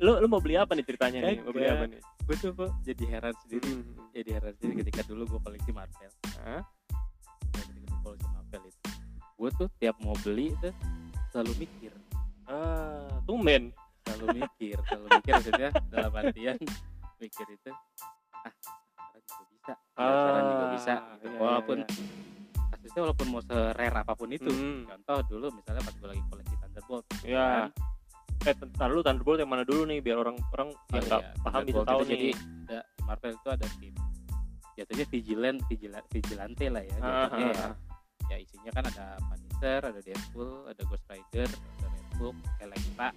lu 0.00 0.12
lu 0.22 0.26
mau 0.30 0.40
beli 0.40 0.56
apa 0.56 0.72
nih 0.72 0.84
ceritanya 0.86 1.18
nih? 1.28 1.36
Mau 1.44 1.52
beli 1.52 1.68
apa 1.68 1.84
nih? 1.90 2.00
Gue 2.22 2.36
tuh 2.38 2.50
kok 2.54 2.70
jadi 2.86 3.04
heran 3.18 3.34
sendiri. 3.44 3.68
Hmm. 3.68 4.08
jadi 4.14 4.30
heran 4.38 4.52
sendiri 4.56 4.72
ketika 4.86 5.00
dulu 5.04 5.22
gue 5.36 5.40
koleksi 5.42 5.70
Marvel. 5.74 6.12
Hah? 6.40 6.62
Ketika 7.52 7.80
gue 7.82 7.98
koleksi 8.00 8.28
Marvel 8.30 8.62
itu. 8.70 8.80
Gue 9.36 9.50
tuh 9.58 9.68
tiap 9.76 9.96
mau 10.00 10.16
beli 10.22 10.54
itu 10.54 10.70
selalu 11.34 11.52
mikir. 11.66 11.92
Ah 12.48 13.10
tumben. 13.26 13.74
Selalu 14.06 14.42
mikir 14.42 14.76
selalu 14.88 15.08
mikir 15.20 15.32
maksudnya. 15.36 15.70
Dalam 15.90 16.12
artian 16.14 16.56
mikir 17.22 17.46
itu 17.50 17.70
ah 18.42 18.52
sekarang 19.12 19.22
juga 19.22 19.44
bisa. 19.46 19.72
Ya, 19.74 20.10
sekarang 20.10 20.44
juga 20.46 20.66
bisa. 20.74 20.94
Gitu. 20.94 21.26
iya, 21.26 21.38
walaupun 21.38 21.78
iya, 21.78 21.86
iya. 21.90 22.70
kasusnya 22.74 23.00
walaupun 23.06 23.26
mau 23.30 23.42
se-rare 23.42 23.96
apa 24.02 24.12
pun 24.18 24.28
itu. 24.34 24.50
Hmm. 24.50 24.82
contoh 24.90 25.18
dulu 25.30 25.46
misalnya 25.54 25.82
pas 25.84 25.94
gue 25.94 26.08
lagi 26.10 26.22
koleksi 26.26 26.54
Thunderbolt 26.58 27.04
ya 27.22 27.30
kan. 27.38 27.70
Eh 28.42 28.54
tar 28.74 28.88
lu 28.88 29.00
Thunderbolt 29.00 29.38
yang 29.38 29.48
mana 29.48 29.62
dulu 29.62 29.82
nih 29.84 29.98
biar 29.98 30.18
orang 30.18 30.36
orang 30.50 30.68
Oh, 30.70 30.92
yang 30.92 31.04
nggak 31.04 31.22
iya, 31.22 31.32
paham 31.38 31.60
bisa 31.60 31.78
Thunderbolt 31.78 31.88
tahu 31.88 32.00
nih. 32.00 32.10
jadi 32.10 32.28
ada 32.64 32.78
Marvel 33.02 33.32
itu 33.32 33.48
ada 33.48 33.66
tim 33.76 33.94
jatuhnya 34.72 35.06
vigilant 35.06 35.58
vigilant 35.66 36.06
vigilante 36.08 36.66
lah 36.66 36.82
ya 36.82 36.96
Ah, 36.96 37.06
jatuhnya 37.28 37.44
ah, 37.44 37.52
ya. 37.52 37.62
ah. 37.62 37.74
ya 38.26 38.36
isinya 38.38 38.70
kan 38.72 38.84
ada 38.86 39.04
Punisher 39.22 39.80
ada 39.84 40.00
Deadpool 40.00 40.50
ada 40.66 40.82
Ghost 40.82 41.06
Rider 41.06 41.48
ada 41.48 41.86
Red 41.88 42.10
Hook 42.16 42.36
Elektra 42.58 43.08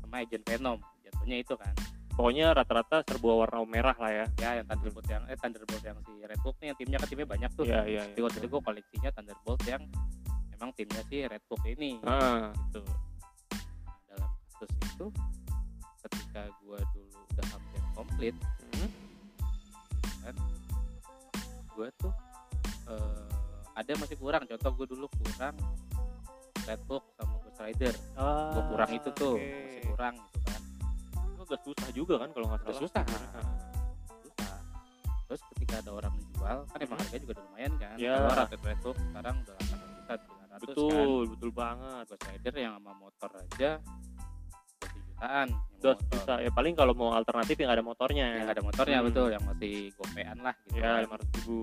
sama 0.00 0.16
Agent 0.18 0.44
Venom 0.44 0.78
jatuhnya 1.02 1.36
itu 1.38 1.54
kan. 1.54 1.74
Pokoknya 2.12 2.52
rata-rata 2.52 3.00
serba 3.02 3.32
warna 3.34 3.64
merah 3.64 3.96
lah 3.96 4.12
ya. 4.12 4.26
Ya 4.36 4.50
yang 4.60 4.68
Thunderbolt 4.68 5.08
yang 5.08 5.24
eh 5.26 5.34
Thunderbolt 5.34 5.80
yang 5.80 5.96
si 5.98 6.12
Red 6.20 6.40
Hook 6.40 6.56
nih 6.60 6.66
yang 6.68 6.76
timnya 6.76 6.98
kan 7.00 7.08
timnya 7.08 7.24
banyak 7.26 7.50
tuh. 7.52 7.64
Iya 7.64 7.80
iya 7.84 8.02
jadi 8.06 8.20
waktu 8.20 8.38
itu 8.38 8.48
gue 8.48 8.62
koleksinya 8.62 9.10
Thunderbolt 9.10 9.62
yang 9.64 9.82
emang 10.52 10.70
timnya 10.72 11.00
si 11.02 11.24
Red 11.24 11.40
Hook 11.48 11.62
ini. 11.66 11.96
Ah, 12.04 12.52
gitu 12.68 12.84
Asus 14.62 14.78
itu 14.86 15.06
ketika 16.00 16.42
gua 16.60 16.78
dulu 16.88 17.18
udah 17.28 17.46
hampir 17.48 17.80
komplit 17.92 18.34
Hmm. 18.72 18.90
kan 20.22 20.34
gua 21.72 21.88
tuh 21.96 22.14
eh, 22.86 23.26
ada 23.72 23.92
masih 23.96 24.14
kurang 24.16 24.42
contoh 24.44 24.70
gua 24.72 24.86
dulu 24.86 25.06
kurang 25.12 25.54
Redbook 26.62 27.02
sama 27.12 27.34
Ghost 27.40 27.58
Rider 27.58 27.94
Ah, 28.14 28.54
gua 28.54 28.62
kurang 28.70 28.90
itu 28.92 29.10
tuh 29.12 29.34
masih 29.34 29.82
kurang 29.84 30.14
gitu 30.14 30.38
kan 30.44 30.62
Itu 31.26 31.42
agak 31.44 31.60
susah 31.64 31.88
juga 31.90 32.14
kan 32.16 32.28
kalau 32.30 32.46
nggak 32.48 32.60
salah. 32.62 32.78
susah. 32.78 33.02
Ah. 33.02 33.46
susah 34.20 34.56
terus 35.24 35.42
ketika 35.50 35.74
ada 35.80 35.90
orang 35.92 36.12
menjual 36.14 36.58
kan 36.64 36.78
emang 36.78 36.90
Hmm. 36.92 37.02
harganya 37.02 37.20
juga 37.20 37.32
udah 37.32 37.44
lumayan 37.44 37.72
kan 37.76 37.96
Ya. 37.98 38.14
kalau 38.14 38.46
Red 38.46 38.62
Redbook 38.62 38.96
sekarang 39.00 39.34
udah 39.40 39.56
800 39.58 39.90
juta 39.90 40.14
900 40.14 40.46
kan 40.52 40.58
Betul, 40.62 41.20
betul 41.28 41.50
banget. 41.50 42.04
Ghost 42.06 42.22
Rider 42.24 42.54
yang 42.56 42.72
sama 42.76 42.92
motor 42.94 43.30
aja 43.34 43.70
jutaan 45.22 45.48
motor. 45.72 45.94
susah. 46.10 46.36
Ya 46.38 46.50
paling 46.50 46.74
kalau 46.74 46.92
mau 46.92 47.10
alternatif 47.12 47.54
yang 47.56 47.70
ada 47.70 47.80
motornya. 47.80 48.26
yang 48.36 48.48
ada 48.48 48.58
motornya 48.60 48.98
Hmm. 48.98 49.06
betul 49.06 49.26
yang 49.28 49.42
masih 49.44 49.74
gopean 49.92 50.36
lah 50.36 50.54
gitu 50.64 50.76
Ya, 50.76 50.82
kan. 50.88 51.00
lima 51.00 51.14
ratus 51.16 51.30
ribu. 51.38 51.58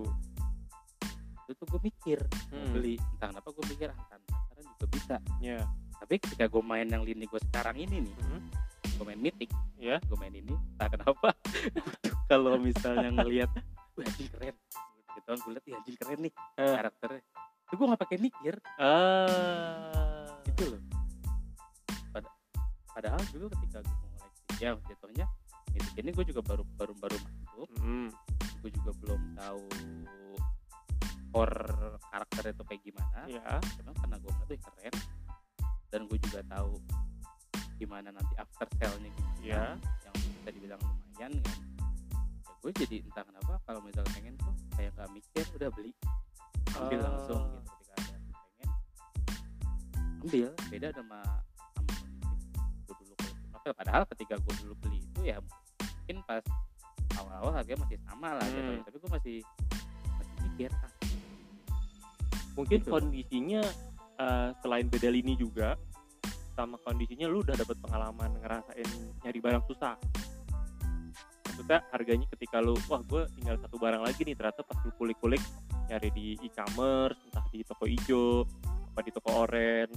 itu 1.42 1.58
tuh 1.58 1.68
gue 1.68 1.82
mikir 1.84 2.20
mau 2.22 2.56
Hmm. 2.56 2.72
beli 2.72 2.94
entah 2.96 3.28
kenapa 3.28 3.50
gue 3.50 3.66
mikir 3.68 3.88
ah 3.90 3.98
sekarang 3.98 4.22
juga 4.70 4.86
bisa 4.88 5.16
Ya. 5.40 5.60
tapi 5.98 6.16
ketika 6.20 6.46
gue 6.46 6.62
main 6.62 6.86
yang 6.86 7.02
lini 7.02 7.26
gue 7.26 7.42
sekarang 7.44 7.74
ini 7.76 8.06
nih 8.06 8.16
Hmm. 8.22 8.42
gue 8.86 9.04
main 9.04 9.18
mythic 9.18 9.50
Ya. 9.76 9.98
gue 10.00 10.14
main 10.16 10.30
ini 10.32 10.54
entah 10.54 10.88
kenapa 10.88 11.34
kalau 12.30 12.54
misalnya 12.56 13.10
ngelihat 13.12 13.50
anjing 13.98 14.30
keren 14.30 14.54
gitu 15.10 15.26
kan 15.26 15.38
gue 15.38 15.52
lihat 15.52 15.66
"Ih, 15.66 15.74
anjing 15.74 15.98
keren 15.98 16.20
nih 16.22 16.34
Eh. 16.56 16.74
karakternya 16.76 17.22
itu 17.66 17.74
gue 17.74 17.86
nggak 17.88 18.02
pakai 18.02 18.18
mikir 18.20 18.54
Ah. 18.78 19.26
gitu 19.26 19.89
dulu 23.40 23.48
ketika 23.56 23.80
gue 23.80 23.96
mau 23.96 24.20
koleksi 24.20 24.60
ya 24.60 24.72
jatuhnya 24.84 25.26
mythic 25.72 25.96
ini 25.96 26.10
gue 26.12 26.26
juga 26.28 26.42
baru 26.44 26.64
baru 26.76 26.94
baru 26.94 27.18
masuk 27.18 27.70
Hmm. 27.80 28.12
gue 28.60 28.70
juga 28.70 28.92
belum 28.98 29.22
tahu 29.34 29.64
core 31.30 31.64
karakter 32.06 32.44
itu 32.52 32.64
kayak 32.66 32.82
gimana 32.84 33.20
Ya. 33.26 33.56
cuma 33.78 33.92
karena 33.96 34.16
gue 34.18 34.28
ngeliat 34.30 34.50
"Wih, 34.50 34.60
keren 34.60 34.96
dan 35.88 36.02
gue 36.04 36.18
juga 36.20 36.40
tahu 36.44 36.74
gimana 37.76 38.12
nanti 38.12 38.34
after 38.36 38.68
sale-nya 38.76 39.08
gimana 39.08 39.40
Ya. 39.40 39.64
yang 39.80 40.16
bisa 40.18 40.50
dibilang 40.52 40.80
lumayan 40.82 41.32
kan 41.40 41.58
ya 42.44 42.54
gue 42.60 42.72
jadi 42.76 42.96
entah 43.00 43.24
kenapa 43.24 43.54
kalau 43.64 43.80
misalnya 43.80 44.12
pengen 44.12 44.36
tuh 44.36 44.52
kayak 44.76 44.92
gak 44.94 45.08
mikir 45.10 45.46
udah 45.56 45.70
beli 45.72 45.92
ambil 46.76 47.00
Ah. 47.00 47.06
langsung 47.08 47.42
gitu 47.48 47.60
ketika 47.64 47.94
ada 47.96 48.16
pengen 48.36 48.70
ambil 50.20 50.50
beda 50.68 50.88
sama 50.92 51.20
novel 53.70 53.78
padahal 53.78 54.04
ketika 54.10 54.34
gue 54.42 54.54
dulu 54.66 54.74
beli 54.82 55.00
itu 55.00 55.22
ya 55.30 55.38
mungkin 55.38 56.18
pas 56.26 56.42
awal-awal 57.22 57.54
harganya 57.54 57.86
masih 57.86 57.98
sama 58.02 58.34
lah 58.34 58.42
Hmm. 58.42 58.56
jatuhnya. 58.58 58.82
tapi 58.82 58.98
gue 58.98 59.12
masih 59.14 59.38
masih 60.18 60.36
mikir 60.44 60.70
ah 60.74 60.92
Mungkin 62.58 62.80
Gitu. 62.84 62.92
kondisinya 62.92 63.62
eh, 64.20 64.50
selain 64.60 64.90
beda 64.90 65.08
lini 65.08 65.38
juga 65.38 65.78
sama 66.52 66.76
kondisinya 66.84 67.24
lu 67.24 67.40
udah 67.40 67.56
dapet 67.56 67.80
pengalaman 67.80 68.36
ngerasain 68.36 68.90
nyari 69.24 69.40
barang 69.40 69.64
susah. 69.64 69.96
Maksudnya 71.48 71.80
harganya 71.88 72.28
ketika 72.36 72.60
lu 72.60 72.76
wah 72.92 73.00
gue 73.00 73.24
tinggal 73.40 73.56
satu 73.64 73.80
barang 73.80 74.04
lagi 74.04 74.28
nih 74.28 74.36
ternyata 74.36 74.68
pas 74.68 74.76
lu 74.84 74.92
kulik-kulik 75.00 75.40
nyari 75.88 76.12
di 76.12 76.28
e-commerce 76.44 77.16
entah 77.32 77.46
di 77.48 77.64
toko 77.64 77.88
hijau 77.88 78.44
apa 78.92 79.00
di 79.00 79.12
toko 79.16 79.30
orange 79.40 79.96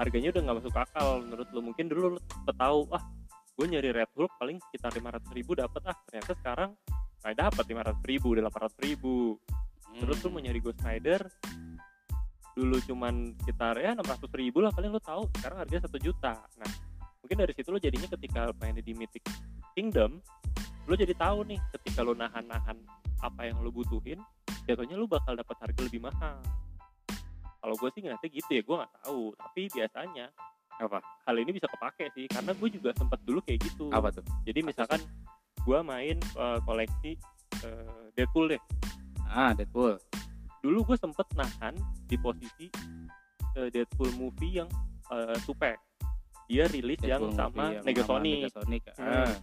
harganya 0.00 0.32
udah 0.32 0.42
nggak 0.48 0.56
masuk 0.64 0.74
akal 0.76 1.08
menurut 1.20 1.48
lu. 1.52 1.60
Mungkin 1.60 1.84
dulu 1.92 2.06
lu 2.16 2.52
tahu 2.56 2.88
ah 2.96 3.04
gue 3.54 3.66
nyari 3.68 3.92
Red 3.92 4.10
Hulk 4.16 4.32
paling 4.40 4.56
sekitar 4.68 4.96
500 4.96 5.36
ribu 5.36 5.52
dapat 5.52 5.82
ah 5.92 5.96
ternyata 6.08 6.32
sekarang 6.40 6.70
nggak 7.20 7.34
dapat 7.36 7.64
500 7.68 8.10
ribu 8.10 8.26
udah 8.32 8.42
800 8.48 8.86
ribu. 8.88 9.36
Terus 9.90 10.18
lu 10.24 10.28
hmm. 10.30 10.32
mau 10.32 10.40
nyari 10.40 10.60
Ghost 10.64 10.80
Rider 10.80 11.22
dulu 12.50 12.76
cuman 12.82 13.14
sekitar 13.44 13.78
ya 13.78 13.94
600 13.94 14.26
ribu 14.40 14.58
lah 14.64 14.72
paling 14.74 14.90
lu 14.90 15.00
tahu 15.00 15.28
sekarang 15.38 15.60
harganya 15.60 15.82
satu 15.84 15.98
juta. 16.00 16.34
Nah 16.56 16.70
mungkin 17.20 17.36
dari 17.46 17.52
situ 17.54 17.68
lu 17.70 17.78
jadinya 17.78 18.08
ketika 18.10 18.50
main 18.58 18.74
di 18.74 18.92
Mythic 18.96 19.22
Kingdom 19.76 20.18
lu 20.88 20.94
jadi 20.98 21.14
tahu 21.14 21.46
nih 21.46 21.60
ketika 21.78 22.02
lu 22.02 22.16
nahan-nahan 22.16 22.74
apa 23.20 23.46
yang 23.46 23.60
lu 23.60 23.70
butuhin 23.70 24.18
jatuhnya 24.66 24.98
lu 24.98 25.06
bakal 25.06 25.38
dapat 25.38 25.54
harga 25.62 25.80
lebih 25.86 26.02
mahal 26.02 26.40
kalau 27.60 27.74
gue 27.76 27.88
sih 27.92 28.00
ngeliatnya 28.00 28.30
gitu 28.32 28.50
ya 28.56 28.62
gue 28.64 28.76
nggak 28.80 28.92
tahu. 29.04 29.22
Tapi 29.36 29.62
biasanya 29.70 30.26
apa? 30.80 30.98
hal 31.28 31.36
ini 31.36 31.52
bisa 31.52 31.68
kepake 31.68 32.08
sih 32.16 32.24
karena 32.24 32.56
gue 32.56 32.68
juga 32.72 32.90
sempat 32.96 33.20
dulu 33.28 33.44
kayak 33.44 33.60
gitu. 33.68 33.92
Apa 33.92 34.08
tuh? 34.08 34.24
Jadi 34.48 34.64
misalkan 34.64 35.00
gue 35.60 35.78
main 35.84 36.16
eh, 36.16 36.58
koleksi 36.64 37.20
eh, 37.62 38.06
Deadpool 38.16 38.56
deh. 38.56 38.62
Ah 39.28 39.52
Deadpool. 39.52 40.00
Dulu 40.64 40.92
gue 40.92 40.96
sempet 40.96 41.28
nahan 41.36 41.76
di 42.08 42.16
posisi 42.16 42.72
eh, 43.60 43.68
Deadpool 43.68 44.08
movie 44.16 44.64
yang 44.64 44.68
eh, 45.12 45.36
tupac 45.44 45.76
dia 46.50 46.66
rilis 46.66 46.98
yang 47.06 47.30
sama 47.30 47.78
yang 47.78 47.84
Negasonic 47.86 48.50
Negasonic. 48.50 48.82
Hmm. 48.98 49.06
Ah, 49.06 49.34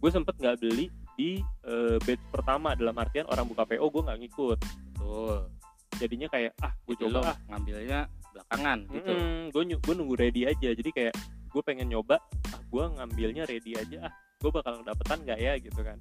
gue 0.00 0.10
sempet 0.14 0.32
nggak 0.38 0.56
beli 0.62 0.88
di 1.18 1.42
eh, 1.66 1.98
batch 2.00 2.24
pertama. 2.30 2.78
Dalam 2.78 2.94
artian 2.96 3.26
orang 3.26 3.50
buka 3.50 3.66
PO 3.66 3.84
gue 3.90 4.02
nggak 4.06 4.18
ngikut. 4.22 4.58
Betul 4.94 5.50
jadinya 5.98 6.28
kayak 6.30 6.52
ah 6.60 6.72
gue 6.84 6.96
coba 6.98 7.34
ah. 7.34 7.36
ngambilnya 7.50 8.10
belakangan 8.34 8.78
gitu. 8.90 9.12
Gue 9.54 9.62
gue 9.78 9.94
nunggu 9.94 10.14
ready 10.18 10.42
aja. 10.48 10.68
Jadi 10.74 10.90
kayak 10.90 11.14
gue 11.50 11.62
pengen 11.62 11.86
nyoba 11.90 12.18
ah 12.50 12.60
gue 12.60 12.84
ngambilnya 12.98 13.44
ready 13.46 13.78
aja. 13.78 14.10
Ah 14.10 14.12
gue 14.42 14.50
bakal 14.50 14.82
dapetan 14.82 15.18
nggak 15.22 15.38
ya? 15.38 15.52
Gitu 15.58 15.80
kan. 15.80 15.98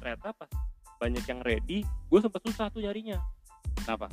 Ternyata 0.00 0.32
pas 0.34 0.50
banyak 0.98 1.24
yang 1.26 1.40
ready 1.44 1.78
gue 1.84 2.20
sempet 2.20 2.40
susah 2.44 2.66
tuh 2.72 2.80
nyarinya. 2.80 3.20
Kenapa? 3.84 4.08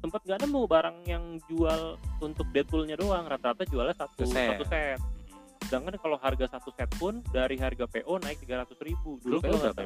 Sempet 0.00 0.20
nggak 0.28 0.38
nemu 0.44 0.62
barang 0.68 0.98
yang 1.08 1.24
jual 1.48 1.96
untuk 2.20 2.46
Deadpoolnya 2.52 3.00
doang. 3.00 3.24
Rata-rata 3.24 3.64
jualnya 3.64 3.96
satu 3.96 4.22
Satu 4.22 4.32
set. 4.32 4.50
satu 4.54 4.64
set. 4.68 4.98
Sedangkan 5.66 5.98
kalau 5.98 6.20
harga 6.20 6.46
satu 6.46 6.70
set 6.76 6.86
pun 6.94 7.24
dari 7.34 7.58
harga 7.58 7.90
PO 7.90 8.22
naik 8.22 8.38
300 8.44 8.76
ribu. 8.86 9.18
Dulu 9.24 9.42
kalau 9.42 9.58
PO 9.58 9.64
berapa 9.72 9.82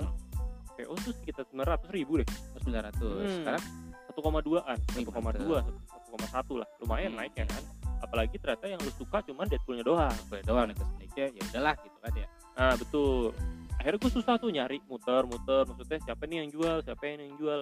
PO 0.80 0.92
tuh 1.04 1.12
sekitar 1.12 1.44
900 1.48 1.88
ribu 1.96 2.12
deh. 2.20 2.28
Sembilan 2.60 2.82
ratus. 2.92 3.24
Hmm. 3.24 3.36
sekarang 3.40 3.64
1,2an 4.10 4.78
Wih, 4.98 5.04
1,2 5.06 5.46
1,1 5.46 6.60
lah 6.60 6.68
lumayan 6.82 7.14
Hmm. 7.14 7.18
naik 7.22 7.34
ya 7.34 7.46
kan 7.46 7.62
apalagi 8.00 8.36
ternyata 8.36 8.66
yang 8.66 8.80
lu 8.82 8.92
suka 8.92 9.22
cuman 9.22 9.46
Deadpoolnya 9.46 9.84
doang 9.84 10.16
boleh 10.26 10.42
doang 10.42 10.66
Negasonicnya 10.68 11.26
ya 11.30 11.42
udahlah 11.48 11.74
gitu 11.80 11.98
kan 12.02 12.12
ya 12.14 12.28
Nah 12.50 12.76
betul. 12.76 13.32
Akhirnya 13.80 13.96
gue 13.96 14.12
susah 14.12 14.36
tuh 14.36 14.52
nyari 14.52 14.84
muter-muter. 14.84 15.64
Maksudnya 15.64 15.96
siapa 16.04 16.28
nih 16.28 16.44
yang 16.44 16.50
jual, 16.52 16.76
siapa 16.84 17.00
yang 17.08 17.24
yang 17.24 17.36
jual. 17.40 17.60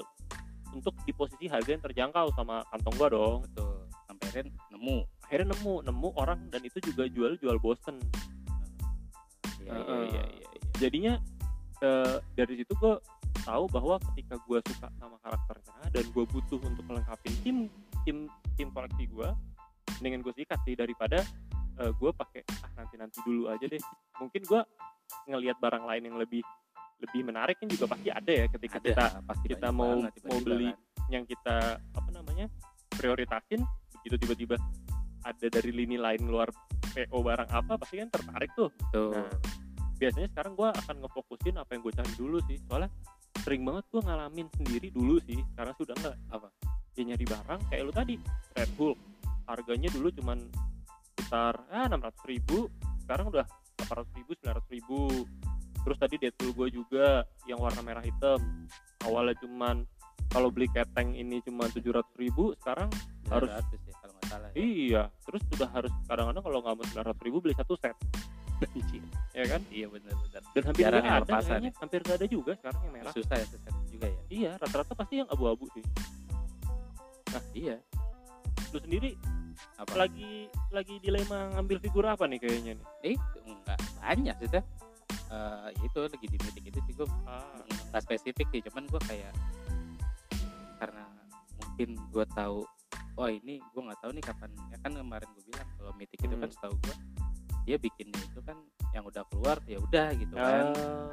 Untuk 0.74 0.90
di 1.06 1.14
posisi 1.14 1.46
harga 1.46 1.70
yang 1.70 1.78
terjangkau 1.78 2.34
sama 2.34 2.66
kantong 2.66 2.94
gua 2.98 3.08
dong. 3.08 3.36
betul 3.46 3.86
sampai 4.10 4.24
akhirnya 4.26 4.50
nemu 4.74 4.96
Akhirnya 5.22 5.46
nemu, 5.54 5.74
nemu 5.86 6.08
orang 6.16 6.40
dan 6.50 6.60
itu 6.66 6.82
juga 6.82 7.06
jual-jual 7.06 7.56
bosen. 7.62 8.02
iya 9.62 9.70
iya 9.70 9.78
Heeh. 9.78 10.02
iya 10.10 10.22
iya 10.24 10.46
iya. 10.50 10.60
Jadinya 10.78 11.14
eh, 11.78 12.16
dari 12.34 12.54
situ 12.58 12.72
gue 12.74 12.94
tahu 13.48 13.64
bahwa 13.72 13.96
ketika 14.12 14.36
gue 14.44 14.58
suka 14.68 14.92
sama 15.00 15.16
karakternya 15.24 15.88
dan 15.88 16.04
gue 16.04 16.24
butuh 16.28 16.60
untuk 16.60 16.84
melengkapi 16.84 17.32
tim 17.40 17.72
tim 18.04 18.28
tim 18.60 18.68
koleksi 18.68 19.08
gue, 19.08 19.28
mendingan 19.98 20.20
gue 20.20 20.34
sikat 20.36 20.60
sih 20.68 20.76
daripada 20.76 21.24
gue 21.78 22.10
pakai 22.10 22.42
ah 22.66 22.70
nanti 22.76 23.00
nanti 23.00 23.22
dulu 23.24 23.48
aja 23.48 23.64
deh. 23.64 23.80
Mungkin 24.20 24.42
gue 24.44 24.60
ngelihat 25.30 25.56
barang 25.62 25.84
lain 25.88 26.02
yang 26.12 26.16
lebih 26.20 26.44
lebih 26.98 27.22
menarik 27.22 27.56
kan 27.62 27.70
juga 27.70 27.86
pasti 27.94 28.10
ada 28.10 28.32
ya 28.34 28.46
ketika 28.50 28.76
ada 28.82 28.86
kita 28.90 29.04
pasti 29.22 29.46
kita 29.54 29.68
mau 29.70 29.94
banget 30.02 30.18
mau 30.26 30.38
beli 30.42 30.70
kan. 30.74 31.06
yang 31.14 31.24
kita 31.24 31.78
apa 31.78 32.10
namanya 32.10 32.46
prioritasin 32.90 33.62
begitu 34.02 34.18
tiba-tiba 34.18 34.56
ada 35.22 35.46
dari 35.46 35.70
lini 35.70 35.94
lain 35.94 36.26
keluar 36.26 36.50
PO 36.90 37.18
barang 37.22 37.50
apa 37.54 37.78
pasti 37.78 38.02
kan 38.02 38.10
tertarik 38.10 38.50
tuh 38.58 38.74
Betul. 38.74 39.14
Nah, 39.14 39.30
biasanya 39.98 40.28
sekarang 40.34 40.52
gue 40.58 40.68
akan 40.74 40.96
ngefokusin 41.06 41.54
apa 41.58 41.70
yang 41.74 41.82
gue 41.86 41.94
cari 41.94 42.12
dulu 42.18 42.38
sih 42.50 42.58
soalnya 42.66 42.90
sering 43.48 43.64
banget 43.64 43.84
gue 43.88 44.02
ngalamin 44.04 44.48
sendiri 44.60 44.88
dulu 44.92 45.16
sih 45.24 45.40
sekarang 45.56 45.72
sudah 45.80 45.96
nggak 45.96 46.16
Apa? 46.36 46.52
ya 47.00 47.02
nyari 47.08 47.24
barang 47.24 47.60
kayak 47.72 47.82
lu 47.88 47.92
tadi 47.96 48.14
Red 48.52 48.70
Bull. 48.76 48.92
Harganya 49.48 49.88
dulu 49.88 50.12
cuman 50.12 50.52
sekitar 51.16 51.56
ah, 51.72 51.88
600 51.88 52.28
ribu 52.28 52.68
sekarang 53.08 53.32
udah 53.32 53.48
800 53.88 54.18
ribu 54.20 54.30
900 54.44 54.76
ribu. 54.76 54.98
Terus 55.80 55.96
tadi 55.96 56.20
Deadpool 56.20 56.52
gue 56.52 56.68
juga 56.76 57.24
yang 57.48 57.56
warna 57.56 57.80
merah 57.80 58.04
hitam. 58.04 58.36
Awalnya 59.08 59.40
cuman 59.40 59.88
kalau 60.28 60.52
beli 60.52 60.68
keteng 60.68 61.16
ini 61.16 61.40
cuma 61.40 61.72
700 61.72 62.04
ribu 62.20 62.52
sekarang 62.60 62.92
harus- 63.32 63.48
900 63.48 63.80
ya 63.88 63.94
salah 64.28 64.48
ya. 64.52 64.56
iya 64.60 65.02
terus 65.24 65.42
sudah 65.48 65.68
harus 65.72 65.92
kadang-kadang 66.06 66.44
kalau 66.44 66.58
nggak 66.60 66.74
mau 66.76 66.86
900 67.08 67.26
ribu 67.26 67.36
beli 67.40 67.54
satu 67.56 67.74
set. 67.80 67.96
Anjir. 68.58 69.02
ya 69.38 69.44
kan? 69.46 69.60
Iya 69.70 69.86
benar-benar 69.86 70.42
dan 70.54 70.62
hampir 70.66 70.82
nggak 70.84 70.98
yang 70.98 71.06
ada 71.08 71.22
lepasan 71.22 71.48
kayaknya. 71.48 71.70
hampir 71.78 72.00
nggak 72.04 72.18
ada 72.18 72.26
juga 72.28 72.52
sekarang 72.58 72.80
yang 72.84 72.94
merah. 72.94 73.12
Susah 73.16 73.36
ya 73.38 73.46
susah 73.48 73.70
juga 73.88 74.06
ya. 74.06 74.20
Iya 74.28 74.50
rata-rata 74.60 74.92
pasti 74.98 75.14
yang 75.22 75.28
abu-abu 75.30 75.64
sih. 75.72 75.84
Iya. 77.54 77.76
Lu 78.74 78.78
sendiri 78.82 79.10
apa? 79.74 79.94
lagi 79.94 80.46
lagi 80.70 80.94
dilema 81.02 81.50
ngambil 81.58 81.78
figur 81.82 82.04
apa 82.06 82.26
nih 82.30 82.38
kayaknya 82.38 82.72
nih? 82.78 82.86
Eh, 83.14 83.16
enggak 83.46 83.78
banyak 84.02 84.36
sih 84.42 84.50
teh. 84.50 84.64
Eh, 85.28 85.68
itu 85.84 85.98
lagi 86.00 86.24
di 86.24 86.38
meeting 86.40 86.66
itu 86.72 86.80
sih 86.88 86.94
gue 86.96 87.04
ah, 87.28 87.60
nggak 87.92 88.00
spesifik 88.00 88.48
sih 88.48 88.64
cuman 88.64 88.88
gue 88.88 89.00
kayak 89.04 89.28
karena 90.80 91.04
mungkin 91.60 92.00
gue 92.08 92.24
tahu 92.32 92.64
oh 93.18 93.28
ini 93.28 93.58
gue 93.60 93.82
nggak 93.82 93.98
tahu 93.98 94.10
nih 94.12 94.24
kapan 94.24 94.50
ya 94.64 94.78
kan 94.78 94.92
kemarin 94.92 95.28
gue 95.28 95.44
bilang 95.44 95.68
kalau 95.74 95.92
meeting 95.92 96.20
itu 96.20 96.32
kan 96.32 96.40
Hmm. 96.40 96.54
setahu 96.54 96.74
gue 96.78 96.96
dia 97.64 97.76
bikinnya 97.76 98.16
itu 98.16 98.40
kan 98.40 98.56
yang 98.90 99.04
udah 99.04 99.22
keluar 99.26 99.58
ya 99.64 99.78
udah 99.78 100.08
gitu 100.14 100.34
kan 100.34 100.64
ah, 100.70 101.06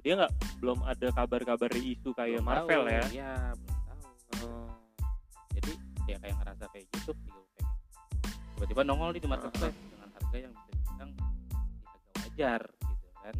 dia 0.00 0.12
nggak 0.14 0.32
belum 0.58 0.78
ada 0.82 1.06
kabar-kabar 1.10 1.70
isu 1.72 2.10
kayak 2.12 2.38
Belum 2.38 2.44
Marvel 2.44 2.82
tahu. 2.82 2.92
ya 2.92 3.02
iya 3.08 3.32
belum 3.54 3.78
tahu 3.80 4.02
Oh, 4.44 4.68
jadi 5.50 5.72
ya 6.04 6.16
kayak 6.18 6.34
ngerasa 6.36 6.64
kayak 6.68 6.86
gitu 6.90 7.10
pengen 7.14 7.42
tiba-tiba 8.52 8.82
nongol 8.82 9.08
nih 9.10 9.22
di 9.22 9.28
marketplace 9.28 9.72
Uh-huh. 9.72 9.88
dengan 9.88 10.08
harga 10.12 10.36
yang 10.36 10.52
bisa 10.52 10.70
dibilang 10.74 11.10
ya 11.14 11.24
agak 11.88 12.12
wajar 12.18 12.60
gitu 12.82 13.08
kan 13.16 13.34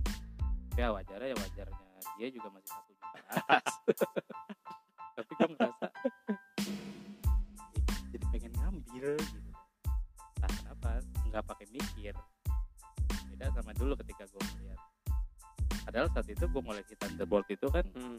ya 0.73 0.87
wajarnya 0.89 1.29
ya 1.29 1.37
wajarnya 1.37 1.87
dia 2.15 2.29
juga 2.31 2.49
masih 2.49 2.71
satu 2.71 2.91
juta 2.91 3.19
tapi 5.19 5.31
gue 5.33 5.49
ngerasa 5.51 5.87
gitu. 9.13 9.51
Entah 10.41 10.51
kenapa 10.61 10.89
nggak 11.29 11.45
pakai 11.45 11.67
mikir. 11.69 12.15
Beda 13.29 13.51
sama 13.53 13.77
dulu 13.77 13.93
ketika 14.01 14.25
gue 14.31 14.43
melihat 14.57 14.81
padahal 15.85 16.09
saat 16.11 16.27
itu 16.27 16.45
gue 16.49 16.63
mulai 16.65 16.83
si 16.89 16.97
Thunderbolt 16.97 17.47
itu 17.53 17.67
kan 17.69 17.85
hmm. 17.93 18.17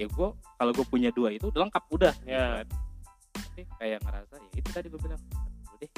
ya 0.00 0.08
gue 0.08 0.28
kalau 0.32 0.72
gue 0.72 0.86
punya 0.88 1.12
dua 1.12 1.28
itu 1.30 1.52
udah 1.52 1.68
lengkap 1.68 1.84
udah 1.92 2.14
gitu 2.24 2.32
Ya. 2.32 2.64
kan. 2.64 2.66
tapi 3.36 3.62
kayak 3.78 3.98
ngerasa 4.00 4.34
ya 4.40 4.50
itu 4.56 4.68
tadi 4.72 4.86
gue 4.88 5.00
bilang 5.00 5.20
"Ntar 5.20 5.44
dulu 5.52 5.74
deh 5.76 5.90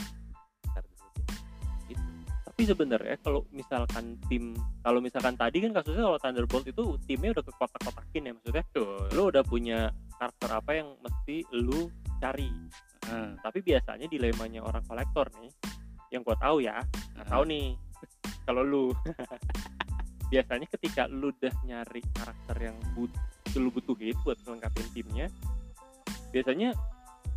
ntar 0.69 0.83
dulu 0.85 1.07
deh 1.15 1.27
itu 1.95 2.05
tapi 2.43 2.63
sebenarnya 2.67 3.17
kalau 3.23 3.41
misalkan 3.55 4.05
tim 4.27 4.59
kalau 4.83 4.99
misalkan 4.99 5.35
tadi 5.39 5.63
kan 5.63 5.71
kasusnya 5.71 6.05
kalau 6.11 6.19
Thunderbolt 6.19 6.67
itu 6.67 6.83
timnya 7.07 7.31
udah 7.39 7.45
ke 7.47 7.53
kotak-kotakin 7.55 8.23
ya 8.27 8.33
maksudnya. 8.35 8.65
Tuh 8.75 9.07
lu 9.15 9.23
udah 9.31 9.43
punya 9.47 9.95
karakter 10.19 10.51
apa 10.51 10.71
yang 10.75 10.89
mesti 10.99 11.47
lu 11.55 11.87
cari 12.19 12.51
tapi 13.41 13.59
biasanya 13.65 14.07
dilemanya 14.07 14.61
orang 14.65 14.85
kolektor 14.85 15.27
nih 15.41 15.53
yang 16.13 16.25
gua 16.25 16.37
tahu 16.41 16.65
ya 16.65 16.81
nggak 17.17 17.29
tahu 17.29 17.43
nih 17.49 17.67
kalau 18.47 18.63
lu. 18.65 18.85
Biasanya 20.29 20.69
ketika 20.69 21.09
lu 21.09 21.33
udah 21.33 21.55
nyari 21.65 22.05
karakter 22.13 22.57
yang 22.61 22.77
but 22.93 23.09
lu 23.57 23.73
butuhin 23.73 24.13
buat 24.29 24.37
melengkapin 24.45 24.85
timnya 24.93 25.33
biasanya 26.29 26.77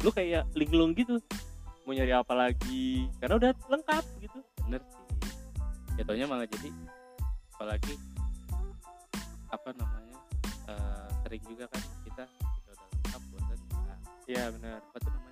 lu 0.04 0.12
kayak 0.12 0.44
linglung 0.60 0.92
gitu 0.92 1.16
mau 1.88 1.96
nyari 1.96 2.12
apa 2.12 2.36
lagi 2.36 3.08
karena 3.24 3.40
udah 3.40 3.52
lengkap 3.72 4.04
gitu. 4.20 4.40
Bener 4.68 4.84
sih. 4.92 5.06
Jatuhnya 6.04 6.28
malah 6.28 6.44
jadi 6.52 6.68
apalagi 7.56 7.94
apa 9.54 9.70
namanya 9.78 10.18
eh, 10.66 11.08
sering 11.22 11.44
juga 11.46 11.70
kan 11.70 11.84
kita 12.08 12.24
kita 12.26 12.72
udah 12.74 12.88
lengkap 12.90 13.22
bosan 13.30 13.60
kita 13.70 13.94
iya 14.26 14.44
benar 14.50 14.82
apa 14.82 14.98
tuh 14.98 15.12
namanya 15.14 15.31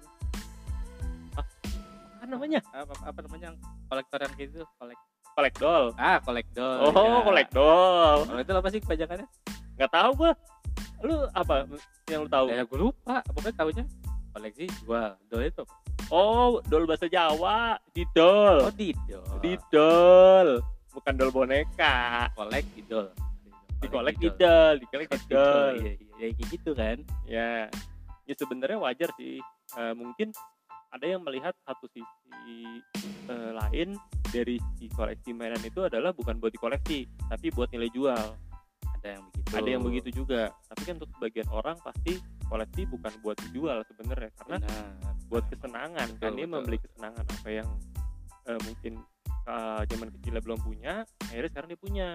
namanya? 2.29 2.59
Apa, 2.71 2.93
apa 3.03 3.19
namanya? 3.25 3.45
Yang 3.51 3.57
kolektor 3.89 4.19
yang 4.21 4.33
gitu 4.37 4.61
kolek 4.77 4.99
kolek 5.39 5.55
doll 5.55 5.85
ah 5.95 6.19
kolektor 6.19 6.83
oh 6.83 6.91
ya. 6.91 7.23
kolek 7.23 7.47
doll 7.55 8.19
kalau 8.27 8.41
itu 8.43 8.51
apa 8.51 8.67
sih 8.69 8.79
kebanyakannya? 8.83 9.27
Nggak 9.79 9.91
tahu 9.95 10.11
gua. 10.19 10.31
Lu 10.99 11.15
apa 11.31 11.63
yang 12.11 12.27
lu 12.27 12.29
tahu? 12.29 12.45
Ya 12.51 12.67
gue 12.67 12.79
lupa. 12.79 13.23
Pokoknya 13.31 13.55
tahunya 13.55 13.83
koleksi 14.35 14.65
jual 14.83 15.15
dol 15.31 15.41
itu. 15.47 15.63
Apa? 15.63 15.75
oh 16.11 16.59
doll 16.67 16.83
bahasa 16.83 17.07
Jawa 17.07 17.79
didol. 17.95 18.67
Oh 18.67 18.73
didol. 18.75 19.23
Didol. 19.39 20.47
Bukan 20.91 21.13
doll 21.15 21.31
boneka. 21.31 22.27
Kolek 22.35 22.67
didol. 22.75 23.07
Dikolek 23.79 24.19
didol. 24.19 24.75
dikolek 24.83 25.07
didol 25.07 25.71
iya, 25.79 25.95
iya, 25.95 26.07
iya, 26.19 26.27
kayak 26.35 26.47
gitu 26.51 26.71
kan. 26.75 26.97
Ya 27.23 27.49
ya 28.27 28.33
sebenarnya 28.35 28.77
wajar 28.83 29.09
sih. 29.15 29.39
Eh, 29.79 29.93
mungkin 29.95 30.35
ada 30.89 31.05
yang 31.05 31.21
melihat 31.21 31.53
satu 31.65 31.85
sisi 31.93 32.81
eh, 33.29 33.51
lain 33.53 33.93
dari 34.33 34.57
si 34.77 34.89
koleksi 34.93 35.33
mainan 35.33 35.61
itu 35.61 35.85
adalah 35.85 36.13
bukan 36.13 36.41
buat 36.41 36.53
dikoleksi 36.53 37.05
tapi 37.29 37.53
buat 37.53 37.69
nilai 37.69 37.89
jual. 37.93 38.25
Ada 38.99 39.15
yang 39.15 39.23
begitu. 39.31 39.49
Ada 39.55 39.69
yang 39.69 39.83
begitu 39.85 40.09
juga. 40.11 40.41
Tapi 40.67 40.81
kan 40.83 40.93
untuk 40.99 41.11
sebagian 41.15 41.47
orang 41.53 41.77
pasti 41.79 42.19
koleksi 42.49 42.81
bukan 42.89 43.13
buat 43.21 43.37
dijual 43.47 43.77
sebenarnya 43.87 44.29
karena 44.43 44.57
Benar. 44.59 44.89
buat 45.29 45.43
kesenangan. 45.47 46.07
Betul, 46.09 46.21
kan 46.25 46.31
dia 46.35 46.45
betul. 46.45 46.55
membeli 46.57 46.77
kesenangan 46.81 47.25
apa 47.25 47.49
yang 47.49 47.69
eh, 48.49 48.59
mungkin 48.65 48.93
eh, 49.47 49.81
zaman 49.87 50.07
kecilnya 50.19 50.41
belum 50.41 50.59
punya 50.59 50.93
akhirnya 51.29 51.49
sekarang 51.53 51.69
dia 51.69 51.79
punya. 51.79 52.07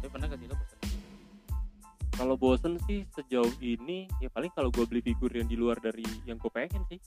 Tapi 0.00 0.08
pernah 0.08 0.32
lo 0.32 0.56
bosan 0.56 0.80
kalau 2.20 2.36
bosen 2.36 2.76
sih 2.84 3.08
sejauh 3.16 3.48
ini 3.64 4.04
ya 4.20 4.28
paling 4.28 4.52
kalau 4.52 4.68
gue 4.68 4.84
beli 4.84 5.00
figur 5.00 5.32
yang 5.32 5.48
di 5.48 5.56
luar 5.56 5.80
dari 5.80 6.04
yang 6.28 6.36
gue 6.36 6.52
pengen 6.52 6.84
sih 6.92 7.00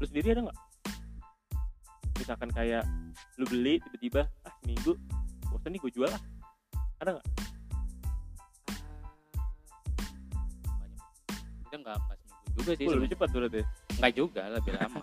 lu 0.00 0.06
sendiri 0.08 0.32
ada 0.32 0.40
nggak? 0.48 0.58
Misalkan 2.16 2.50
kayak 2.50 2.84
lu 3.36 3.44
beli 3.44 3.80
tiba-tiba 3.80 4.22
ah 4.44 4.52
seminggu 4.60 4.96
bosen 5.48 5.70
nih 5.72 5.80
gue 5.80 5.92
jual 5.92 6.08
lah. 6.08 6.22
Ada 7.00 7.16
nggak? 7.16 7.26
Kita 11.64 11.76
nggak 11.78 11.96
nggak 11.96 12.18
seminggu 12.18 12.50
juga 12.56 12.70
sih 12.76 12.84
Oh, 12.84 12.94
lebih 12.98 13.10
cepat 13.14 13.28
berarti 13.30 13.60
nggak 13.96 14.12
juga 14.16 14.42
lebih 14.50 14.72
lama. 14.74 15.02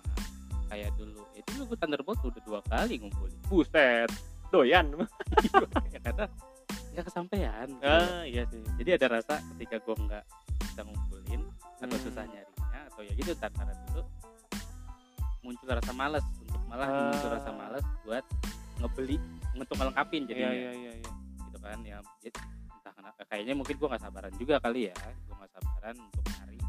Kayak 0.68 0.90
dulu 1.00 1.22
itu 1.32 1.50
dulu 1.56 1.64
gue 1.72 1.78
Thunderbolt 1.80 2.20
udah 2.20 2.42
dua 2.44 2.60
kali 2.68 2.94
ngumpulin. 3.00 3.40
Buset 3.48 4.10
doyan. 4.52 4.86
Ya 5.94 6.00
karena 6.04 6.26
nggak 6.94 7.06
kesampaian 7.08 7.68
ah 7.82 8.26
iya 8.26 8.44
sih. 8.50 8.62
Jadi 8.78 8.90
ada 8.98 9.08
rasa 9.22 9.40
ketika 9.56 9.78
gue 9.80 9.96
nggak 9.96 10.24
bisa 10.66 10.82
ngumpulin 10.84 11.42
atau 11.78 11.94
Hmm. 11.94 12.06
susah 12.10 12.26
nyarinya 12.26 12.80
atau 12.90 13.02
ya 13.06 13.14
gitu 13.14 13.32
karena 13.38 13.74
dulu 13.90 14.02
muncul 15.48 15.68
rasa 15.72 15.92
malas 15.96 16.24
untuk 16.44 16.60
malah 16.68 16.88
Ah. 16.88 16.96
muncul 17.08 17.30
rasa 17.32 17.52
malas 17.56 17.84
buat 18.04 18.24
ngebeli 18.78 19.16
untuk 19.56 19.76
ngelengkapin 19.80 20.22
iya 20.22 20.30
jadinya 20.30 20.52
iya 20.52 20.72
iya 20.76 20.92
iya. 21.00 21.12
Gitu 21.48 21.58
kan 21.58 21.78
ya 21.82 21.98
jadi 22.20 22.38
entah 22.68 22.94
kenapa. 22.94 23.20
Kayaknya 23.26 23.54
mungkin 23.56 23.76
gue 23.80 23.88
nggak 23.88 24.04
sabaran 24.04 24.34
juga 24.36 24.56
kali 24.60 24.82
ya 24.92 24.96
gue 25.00 25.36
nggak 25.36 25.52
sabaran 25.56 25.96
untuk 25.98 26.24
nyari. 26.30 26.60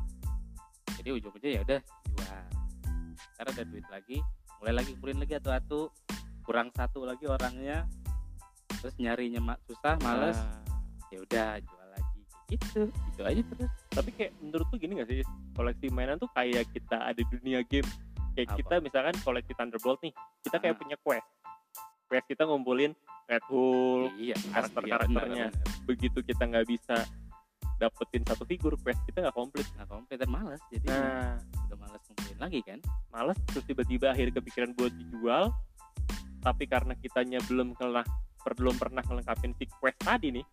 Jadi 0.96 1.08
ujung-ujungnya 1.12 1.52
ya 1.52 1.62
udah 1.62 1.80
jual. 2.08 2.42
Karena 3.34 3.50
ada 3.50 3.64
duit 3.66 3.86
lagi 3.90 4.18
mulai 4.58 4.74
lagi 4.74 4.90
kumpulin 4.94 5.18
lagi 5.18 5.34
atu-atu. 5.36 5.80
Kurang 6.42 6.72
satu 6.72 7.04
lagi 7.04 7.26
orangnya 7.26 7.84
terus 8.78 8.94
nyarinya 8.96 9.40
ma- 9.42 9.60
susah 9.66 9.98
males. 10.00 10.38
Ah. 10.38 10.62
ya 11.08 11.18
udah 11.20 11.48
jual 11.58 11.88
lagi. 11.90 12.20
Gitu 12.48 12.80
gitu 12.88 13.20
aja 13.20 13.42
terus. 13.44 13.70
Tapi 13.92 14.10
kayak 14.14 14.32
menurut 14.40 14.66
tuh 14.70 14.78
gini 14.78 14.92
gak 14.96 15.08
sih 15.08 15.20
koleksi 15.52 15.86
mainan 15.90 16.16
tuh 16.16 16.30
kayak 16.32 16.64
kita 16.70 16.96
ada 17.00 17.22
dunia 17.28 17.60
game 17.66 17.84
kayak 18.38 18.48
Apa? 18.48 18.58
kita 18.60 18.74
misalkan 18.78 19.16
koleksi 19.18 19.52
Thunderbolt 19.52 19.98
nih 19.98 20.14
kita 20.40 20.56
kayak 20.56 20.74
Ah. 20.74 20.80
punya 20.80 20.96
quest 20.96 21.26
quest 22.06 22.26
kita 22.26 22.46
ngumpulin 22.46 22.94
Red 23.26 23.42
Hulk 23.44 24.14
iya 24.16 24.32
pasti, 24.32 24.48
karakter-karakternya. 24.48 25.18
ya, 25.18 25.50
benar, 25.50 25.50
benar. 25.50 25.84
begitu 25.84 26.18
kita 26.22 26.42
nggak 26.46 26.66
bisa 26.66 26.96
dapetin 27.76 28.22
satu 28.22 28.42
figur 28.42 28.74
quest 28.76 29.02
kita 29.04 29.18
nggak 29.20 29.34
komplit 29.34 29.66
nggak 29.68 29.88
komplit 29.88 30.16
dan 30.16 30.30
malas 30.30 30.62
jadi 30.68 30.86
nah 30.86 31.34
udah 31.66 31.78
malas 31.78 32.00
ngumpulin 32.04 32.38
lagi 32.38 32.60
kan 32.62 32.78
males 33.10 33.38
terus 33.48 33.64
tiba-tiba 33.66 34.06
akhirnya 34.08 34.34
kepikiran 34.34 34.70
buat 34.72 34.92
dijual 34.92 35.44
tapi 36.38 36.64
karena 36.64 36.94
kitanya 36.94 37.42
belum 37.44 37.74
pernah 37.74 38.06
belum 38.48 38.78
pernah 38.78 39.02
ngelengkapin 39.02 39.52
si 39.52 39.66
quest 39.68 39.98
tadi 40.00 40.30
nih 40.32 40.44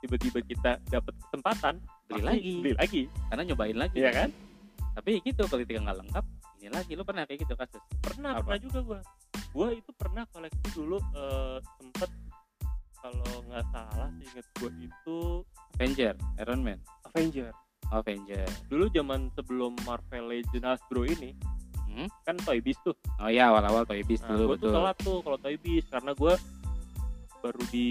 tiba-tiba 0.00 0.40
kita 0.42 0.70
dapet 0.84 1.14
kesempatan 1.20 1.74
Beli 2.04 2.22
lagi. 2.24 2.52
beli 2.58 2.74
lagi 2.74 3.02
karena 3.28 3.42
nyobain 3.44 3.76
lagi 3.76 3.96
iya 3.96 4.10
kan 4.10 4.30
tapi 4.92 5.22
gitu 5.22 5.46
kalau 5.46 5.62
ketika 5.62 5.80
nggak 5.80 5.98
lengkap 6.02 6.24
ini 6.58 6.68
lagi 6.68 6.92
lu 6.98 7.06
pernah 7.06 7.22
kayak 7.24 7.46
gitu 7.46 7.54
kasus 7.54 7.82
pernah 8.02 8.38
Apa? 8.38 8.42
pernah 8.44 8.60
juga 8.60 8.78
gua 8.82 9.00
gua 9.54 9.68
itu 9.72 9.90
pernah 9.94 10.24
koleksi 10.30 10.66
dulu 10.74 10.98
eh, 11.14 11.58
sempet 11.78 12.10
kalau 12.98 13.34
nggak 13.46 13.64
salah 13.70 14.10
inget 14.18 14.46
gua 14.58 14.70
itu 14.74 15.18
Avenger 15.78 16.14
Iron 16.42 16.60
Man 16.66 16.78
Avenger 17.14 17.50
Avenger 17.94 18.46
dulu 18.66 18.84
zaman 18.90 19.30
sebelum 19.38 19.72
Marvel 19.86 20.24
Legends 20.28 20.66
Hasbro 20.66 21.06
ini 21.06 21.32
Hmm? 21.88 22.04
kan 22.22 22.36
Toy 22.46 22.62
Biz 22.62 22.78
tuh 22.86 22.94
oh 23.18 23.26
iya 23.26 23.50
awal-awal 23.50 23.82
Toy 23.82 24.04
Biz 24.06 24.22
nah, 24.22 24.36
dulu 24.36 24.44
gua 24.44 24.54
tuh 24.54 24.54
betul 24.54 24.70
telat 24.76 24.96
tuh 25.02 25.18
kalau 25.24 25.38
Toy 25.40 25.56
Biz 25.58 25.84
karena 25.90 26.12
gua 26.14 26.34
baru 27.42 27.62
di 27.74 27.88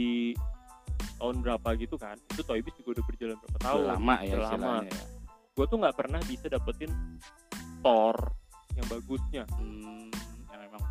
tahun 1.18 1.36
berapa 1.42 1.70
gitu 1.82 1.96
kan 1.98 2.16
itu 2.16 2.42
Toy 2.46 2.62
Biz 2.62 2.78
juga 2.80 3.00
udah 3.00 3.04
berjalan 3.10 3.36
berapa 3.42 3.58
tahun 3.60 3.84
lama 3.98 4.16
ya 4.22 4.36
lama. 4.38 4.74
ya. 4.86 5.02
gue 5.58 5.66
tuh 5.66 5.78
nggak 5.82 5.96
pernah 5.98 6.22
bisa 6.30 6.46
dapetin 6.48 6.92
Thor 7.82 8.16
yang 8.78 8.88
bagusnya. 8.88 9.44
Hmm, 9.58 10.08
yang 10.54 10.60
memang 10.70 10.82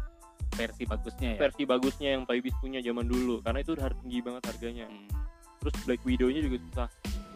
versi 0.53 0.83
bagusnya 0.85 1.29
ya? 1.35 1.39
Versi 1.39 1.63
bagusnya 1.63 2.09
yang 2.19 2.23
Toy 2.27 2.43
Biz 2.43 2.57
punya 2.59 2.81
zaman 2.83 3.07
dulu. 3.07 3.39
Karena 3.41 3.63
itu 3.63 3.73
harga 3.79 3.97
tinggi 4.03 4.19
banget 4.21 4.43
harganya. 4.51 4.87
Hmm, 4.91 5.09
terus 5.63 5.75
Black 5.87 6.03
Widow-nya 6.03 6.41
juga 6.43 6.57
susah. 6.71 6.89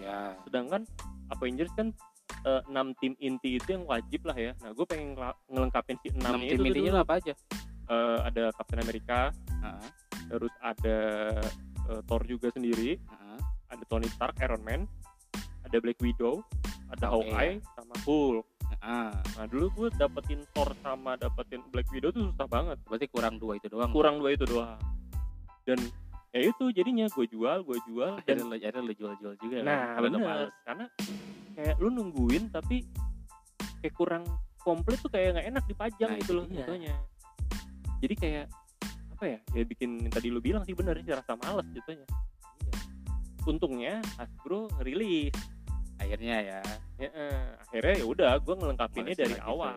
Ya. 0.03 0.35
Sedangkan 0.45 0.83
Avengers 1.31 1.73
kan 1.79 1.95
eh, 2.45 2.63
enam 2.67 2.93
tim 2.99 3.15
inti 3.23 3.57
itu 3.63 3.69
yang 3.71 3.87
wajib 3.87 4.27
lah 4.27 4.37
ya. 4.37 4.53
Nah 4.61 4.75
gue 4.75 4.85
pengen 4.85 5.15
ngelengkapin 5.47 5.97
si 6.03 6.11
enam 6.11 6.35
enamnya 6.35 6.51
tim 6.51 6.59
itu 6.59 6.61
tuh 6.61 6.69
intinya 6.75 6.93
apa 7.07 7.15
aja? 7.23 7.35
Eh, 7.91 8.19
ada 8.23 8.45
Captain 8.55 8.81
America 8.87 9.21
Heeh, 9.35 9.89
terus 10.31 10.55
ada 10.63 10.99
eh, 11.91 12.01
Thor 12.07 12.23
juga 12.27 12.51
sendiri. 12.51 12.99
Heeh. 12.99 13.39
ada 13.71 13.85
Tony 13.87 14.11
Stark 14.11 14.35
Iron 14.43 14.67
Man. 14.67 14.83
Ada 15.63 15.79
Black 15.79 16.03
Widow 16.03 16.43
ada 16.91 17.07
Oh, 17.11 17.23
Hawkeye 17.23 17.63
sama 17.79 17.95
Hulk 18.03 18.47
Heeh. 18.71 19.11
nah 19.37 19.47
dulu 19.47 19.67
gue 19.75 19.89
dapetin 19.95 20.41
Thor 20.53 20.71
sama 20.81 21.15
dapetin 21.15 21.61
Black 21.69 21.91
Widow 21.91 22.11
tuh 22.11 22.31
susah 22.31 22.47
banget 22.47 22.79
berarti 22.87 23.07
kurang 23.09 23.37
dua 23.37 23.57
itu 23.57 23.67
doang 23.67 23.91
kurang 23.91 24.19
dua 24.19 24.31
itu 24.31 24.45
doang 24.45 24.79
dan 25.65 25.79
ya 26.31 26.47
itu 26.47 26.65
jadinya 26.71 27.07
gue 27.07 27.27
jual 27.27 27.59
gue 27.61 27.79
jual 27.85 28.13
akhirnya 28.17 28.43
dan 28.43 28.47
lu, 28.47 28.55
akhirnya 28.57 28.83
lu 28.87 28.95
jual-jual 28.95 29.35
juga 29.37 29.57
kan? 29.59 29.67
nah 29.67 29.99
bener 29.99 30.21
males. 30.21 30.51
karena 30.63 30.87
kayak 31.53 31.75
lu 31.77 31.89
nungguin 31.91 32.45
tapi 32.49 32.87
kayak 33.83 33.95
kurang 33.95 34.23
komplit 34.61 35.01
tuh 35.01 35.11
kayak 35.11 35.35
nggak 35.35 35.47
enak 35.51 35.65
dipajang 35.67 36.11
Nah, 36.13 36.19
gitu 36.19 36.25
itu 36.25 36.33
loh 36.39 36.45
dia. 36.47 36.57
jatuhnya 36.63 36.95
jadi 38.01 38.15
kayak 38.17 38.45
apa 39.13 39.25
ya 39.27 39.39
ya 39.53 39.63
bikin 39.67 39.91
yang 40.01 40.13
tadi 40.13 40.29
lu 40.31 40.41
bilang 40.41 40.63
sih 40.63 40.73
bener 40.73 40.97
sih 41.01 41.11
rasa 41.11 41.35
males 41.37 41.67
jatuhnya 41.75 42.07
Iya. 42.07 43.49
untungnya 43.49 43.95
Hasbro 44.17 44.69
rilis 44.81 45.33
akhirnya 46.01 46.37
ya. 46.41 46.61
Ya, 46.97 47.09
eh, 47.13 47.45
akhirnya 47.61 47.95
ya 48.01 48.07
udah 48.07 48.31
gue 48.37 48.55
ngelengkapinnya 48.57 49.13
Males 49.13 49.21
dari 49.21 49.35
lagi 49.37 49.45
awal. 49.45 49.77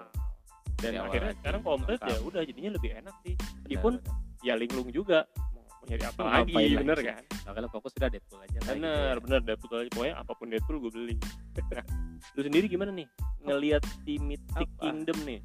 Dan 0.73 0.91
Dari 0.91 0.97
akhirnya 0.99 1.33
sekarang 1.37 1.61
komplit 1.61 1.99
ya 2.01 2.17
udah 2.19 2.41
jadinya 2.43 2.71
lebih 2.73 2.91
enak 2.95 3.15
sih. 3.21 3.33
Meskipun 3.63 3.93
ya 4.41 4.53
linglung 4.55 4.89
juga 4.89 5.23
mau 5.53 5.63
nyari 5.85 6.03
apa 6.03 6.19
lagi 6.21 6.51
ngapain 6.51 6.75
bener 6.77 6.97
lagi? 6.97 7.07
kan? 7.07 7.23
Makanya 7.43 7.69
fokus 7.69 7.91
sudah 7.91 8.09
Deadpool 8.09 8.39
aja 8.39 8.51
gitu 8.53 8.67
bener 8.69 9.15
ya. 9.15 9.19
bener 9.19 9.39
Deadpool 9.43 9.77
aja. 9.77 9.89
Pokoknya 9.91 10.15
apa 10.15 10.31
pun 10.33 10.47
Deadpool 10.47 10.77
gue 10.79 10.91
beli. 10.91 11.15
Lu 12.35 12.41
sendiri 12.41 12.65
gimana 12.67 12.91
nih? 12.91 13.07
Ngelihat 13.41 13.83
si 14.03 14.15
Mythic 14.17 14.67
Apa? 14.69 14.79
Kingdom 14.81 15.19
nih? 15.23 15.39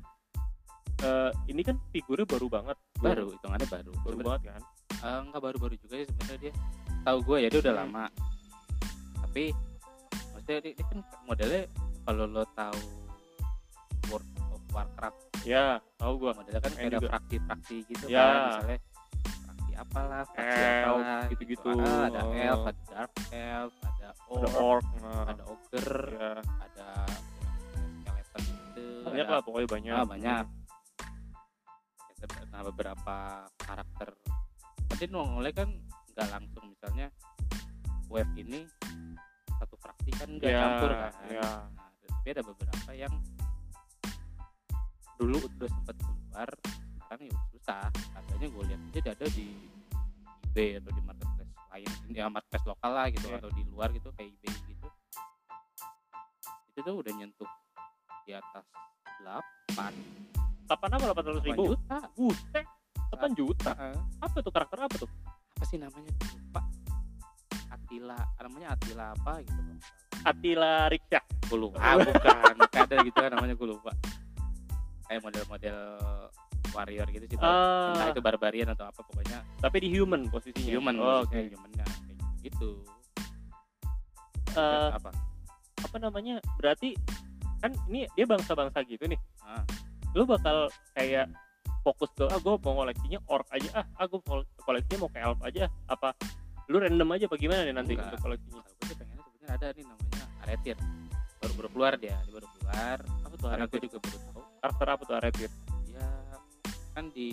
Eh, 0.98 1.30
ini 1.46 1.62
kan 1.62 1.78
figurnya 1.90 2.26
baru 2.26 2.46
banget. 2.50 2.76
Baru 2.98 3.30
hitungannya 3.30 3.68
baru. 3.68 3.92
Baru 3.94 4.18
Sebenarnya- 4.18 4.26
banget 4.26 4.42
kan? 4.42 4.62
Eh, 4.98 5.18
enggak 5.22 5.42
baru-baru 5.42 5.74
juga 5.78 5.94
sih 5.96 6.06
sebenarnya 6.06 6.38
dia. 6.40 6.52
Tahu 7.06 7.18
gue 7.22 7.36
ya 7.38 7.48
dia 7.48 7.60
udah 7.62 7.74
Hmm. 7.74 7.82
lama. 7.86 8.04
Tapi 9.22 9.44
maksudnya 10.48 10.72
dia 10.72 10.80
kan 10.82 10.98
modelnya 11.28 11.62
kalau 12.02 12.24
lo 12.24 12.44
tahu 12.56 12.80
World 14.08 14.28
of 14.48 14.62
Warcraft 14.72 15.20
ya 15.44 15.76
tahu 16.00 16.12
gue 16.16 16.30
modelnya 16.32 16.62
kan 16.62 16.72
ada 16.74 16.98
fraksi-fraksi 17.04 17.76
gitu 17.84 18.04
Ya. 18.08 18.24
kan 18.24 18.40
misalnya 18.48 18.78
fraksi 19.44 19.72
apalah 19.76 20.22
fraksi 20.26 20.56
Elf, 20.56 20.88
apalah 20.88 21.22
gitu-gitu. 21.28 21.68
Ah, 21.76 22.08
ada 22.08 22.20
Oh. 22.24 22.32
elf 22.34 22.60
ada 22.64 22.82
dark 22.88 23.12
elf 23.28 23.72
ada 23.84 24.08
orc 24.26 24.40
ada 24.40 24.58
orc 24.58 24.86
nah, 24.98 25.24
ada 25.28 25.42
ogre 25.44 26.00
ya. 26.08 26.30
ada 26.64 26.88
yang 27.76 27.92
skeleton 28.00 28.42
gitu 28.48 28.82
banyak 29.04 29.20
ada- 29.22 29.32
lah 29.36 29.40
pokoknya 29.44 29.68
banyak 29.68 29.92
Ah, 29.94 30.06
banyak. 30.08 30.44
nah 32.48 32.60
beberapa 32.64 33.16
karakter 33.58 34.08
tadi 34.88 35.04
nongolnya 35.06 35.52
kan 35.54 35.68
nggak 36.08 36.28
langsung 36.32 36.64
misalnya 36.66 37.12
wave 38.08 38.32
ini 38.34 38.64
satu 39.58 39.74
fraksi 39.76 40.10
kan 40.14 40.28
nggak 40.30 40.48
Ya, 40.48 40.60
campur 40.60 40.90
kan. 40.90 41.10
ya. 41.26 41.42
nah, 41.42 41.60
tapi 42.06 42.28
ada 42.30 42.42
beberapa 42.42 42.90
yang 42.92 43.14
dulu 45.16 45.36
udah 45.42 45.68
sempet 45.68 45.96
keluar 45.98 46.48
sekarang 46.98 47.20
ya 47.24 47.34
susah. 47.50 47.82
Harganya 48.14 48.46
gue 48.48 48.62
lihat 48.68 48.80
aja 48.94 49.10
ada 49.12 49.26
di 49.28 49.46
eBay 50.48 50.78
atau 50.78 50.90
di 50.90 51.02
marketplace 51.02 51.52
lain 51.68 51.90
ya 52.10 52.24
marketplace 52.26 52.66
lokal 52.66 52.90
lah 52.90 53.06
gitu 53.08 53.26
Ya. 53.26 53.36
atau 53.38 53.50
di 53.50 53.62
luar 53.66 53.88
gitu 53.90 54.08
kayak 54.14 54.30
eBay 54.30 54.54
gitu. 54.68 54.88
Itu 56.70 56.78
tuh 56.80 56.94
udah 56.96 57.12
nyentuh 57.12 57.50
di 58.24 58.32
atas 58.32 58.64
8 59.24 59.94
Delapan 60.68 60.90
apa? 60.92 61.00
Delapan 61.00 61.22
ratus 61.24 61.42
ribu? 61.42 61.62
Juta. 61.72 61.98
Buset. 62.12 62.66
Delapan 63.08 63.30
juta? 63.32 63.70
Heeh. 63.72 63.96
apa 64.20 64.36
tuh? 64.36 64.52
Karakter 64.52 64.78
apa 64.78 64.94
tuh? 65.00 65.10
Apa 65.56 65.64
sih 65.64 65.80
namanya? 65.80 66.12
Lupa 66.12 66.60
Atila 67.88 68.20
namanya 68.36 68.76
Atila 68.76 69.16
apa 69.16 69.32
gitu. 69.40 69.60
Attila 70.20 70.72
Riksha 70.92 71.24
gue 71.24 71.56
lupa. 71.56 71.80
Ah, 71.80 71.96
bukan. 71.96 72.54
Ada 72.68 72.94
gitu 73.00 73.16
kan 73.16 73.32
namanya 73.32 73.56
gue 73.56 73.68
lupa. 73.72 73.96
Kayak 75.08 75.24
model-model 75.24 75.78
warrior 76.76 77.08
gitu 77.08 77.24
sih 77.32 77.36
Ah. 77.40 77.96
entah 77.96 78.12
itu 78.12 78.20
barbarian 78.20 78.68
atau 78.76 78.92
apa 78.92 79.00
pokoknya. 79.00 79.40
Tapi 79.56 79.76
di 79.80 79.88
human 79.96 80.28
posisinya. 80.28 80.68
Human 80.68 81.00
oh, 81.00 81.24
oke. 81.24 81.32
maksudnya 81.32 81.56
humannya 81.56 81.84
kayak 81.88 82.16
gitu. 82.44 82.70
Eh, 84.52 84.90
apa? 84.92 85.10
apa 85.80 85.96
namanya? 85.96 86.44
Berarti 86.60 86.92
kan 87.64 87.72
ini 87.88 88.04
dia 88.12 88.28
bangsa-bangsa 88.28 88.84
gitu 88.84 89.08
nih. 89.08 89.16
Ah. 89.40 89.64
lu 90.12 90.28
bakal 90.28 90.68
kayak 90.92 91.28
fokus 91.84 92.12
ke 92.16 92.24
ah 92.28 92.36
gue 92.36 92.52
mau 92.60 92.84
koleksinya 92.84 93.16
orc 93.32 93.48
aja. 93.48 93.80
Ah 93.80 93.86
ah 93.96 94.04
gue 94.04 94.20
koleksinya 94.60 94.98
mau 95.00 95.08
ke 95.08 95.18
elf 95.24 95.40
aja. 95.40 95.72
Apa 95.88 96.12
lu 96.68 96.76
random 96.76 97.08
aja 97.16 97.24
apa 97.24 97.36
gimana 97.40 97.60
nih 97.64 97.74
nanti? 97.74 97.92
Enggak. 97.96 98.12
untuk 98.12 98.20
koleksinya 98.28 98.60
kalau 98.60 98.76
gue 98.76 98.84
sih 98.84 98.96
pengennya 99.00 99.24
sebenarnya 99.24 99.54
ada 99.56 99.66
nih 99.72 99.84
namanya 99.88 100.24
Aretir. 100.44 100.76
Baru 101.40 101.52
baru 101.56 101.68
keluar 101.72 101.92
dia 101.96 102.16
dia 102.20 102.32
baru 102.36 102.48
keluar. 102.60 102.98
Apa 103.24 103.34
tuh 103.34 103.46
karena 103.48 103.64
gue 103.64 103.72
Aretir 103.72 103.80
juga 103.88 103.98
baru 104.04 104.18
tahu. 104.20 104.40
Karakter 104.60 104.86
apa 104.92 105.02
tuh 105.08 105.16
Aretir? 105.16 105.50
Ya 105.88 106.08
kan 106.92 107.04
di 107.16 107.30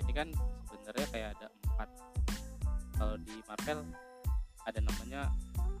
ini 0.00 0.12
kan 0.16 0.28
sebenarnya 0.72 1.06
kayak 1.12 1.28
ada 1.36 1.46
empat. 1.68 1.88
Kalau 2.96 3.16
di 3.20 3.36
Marvel 3.44 3.80
ada 4.60 4.78
namanya 4.84 5.20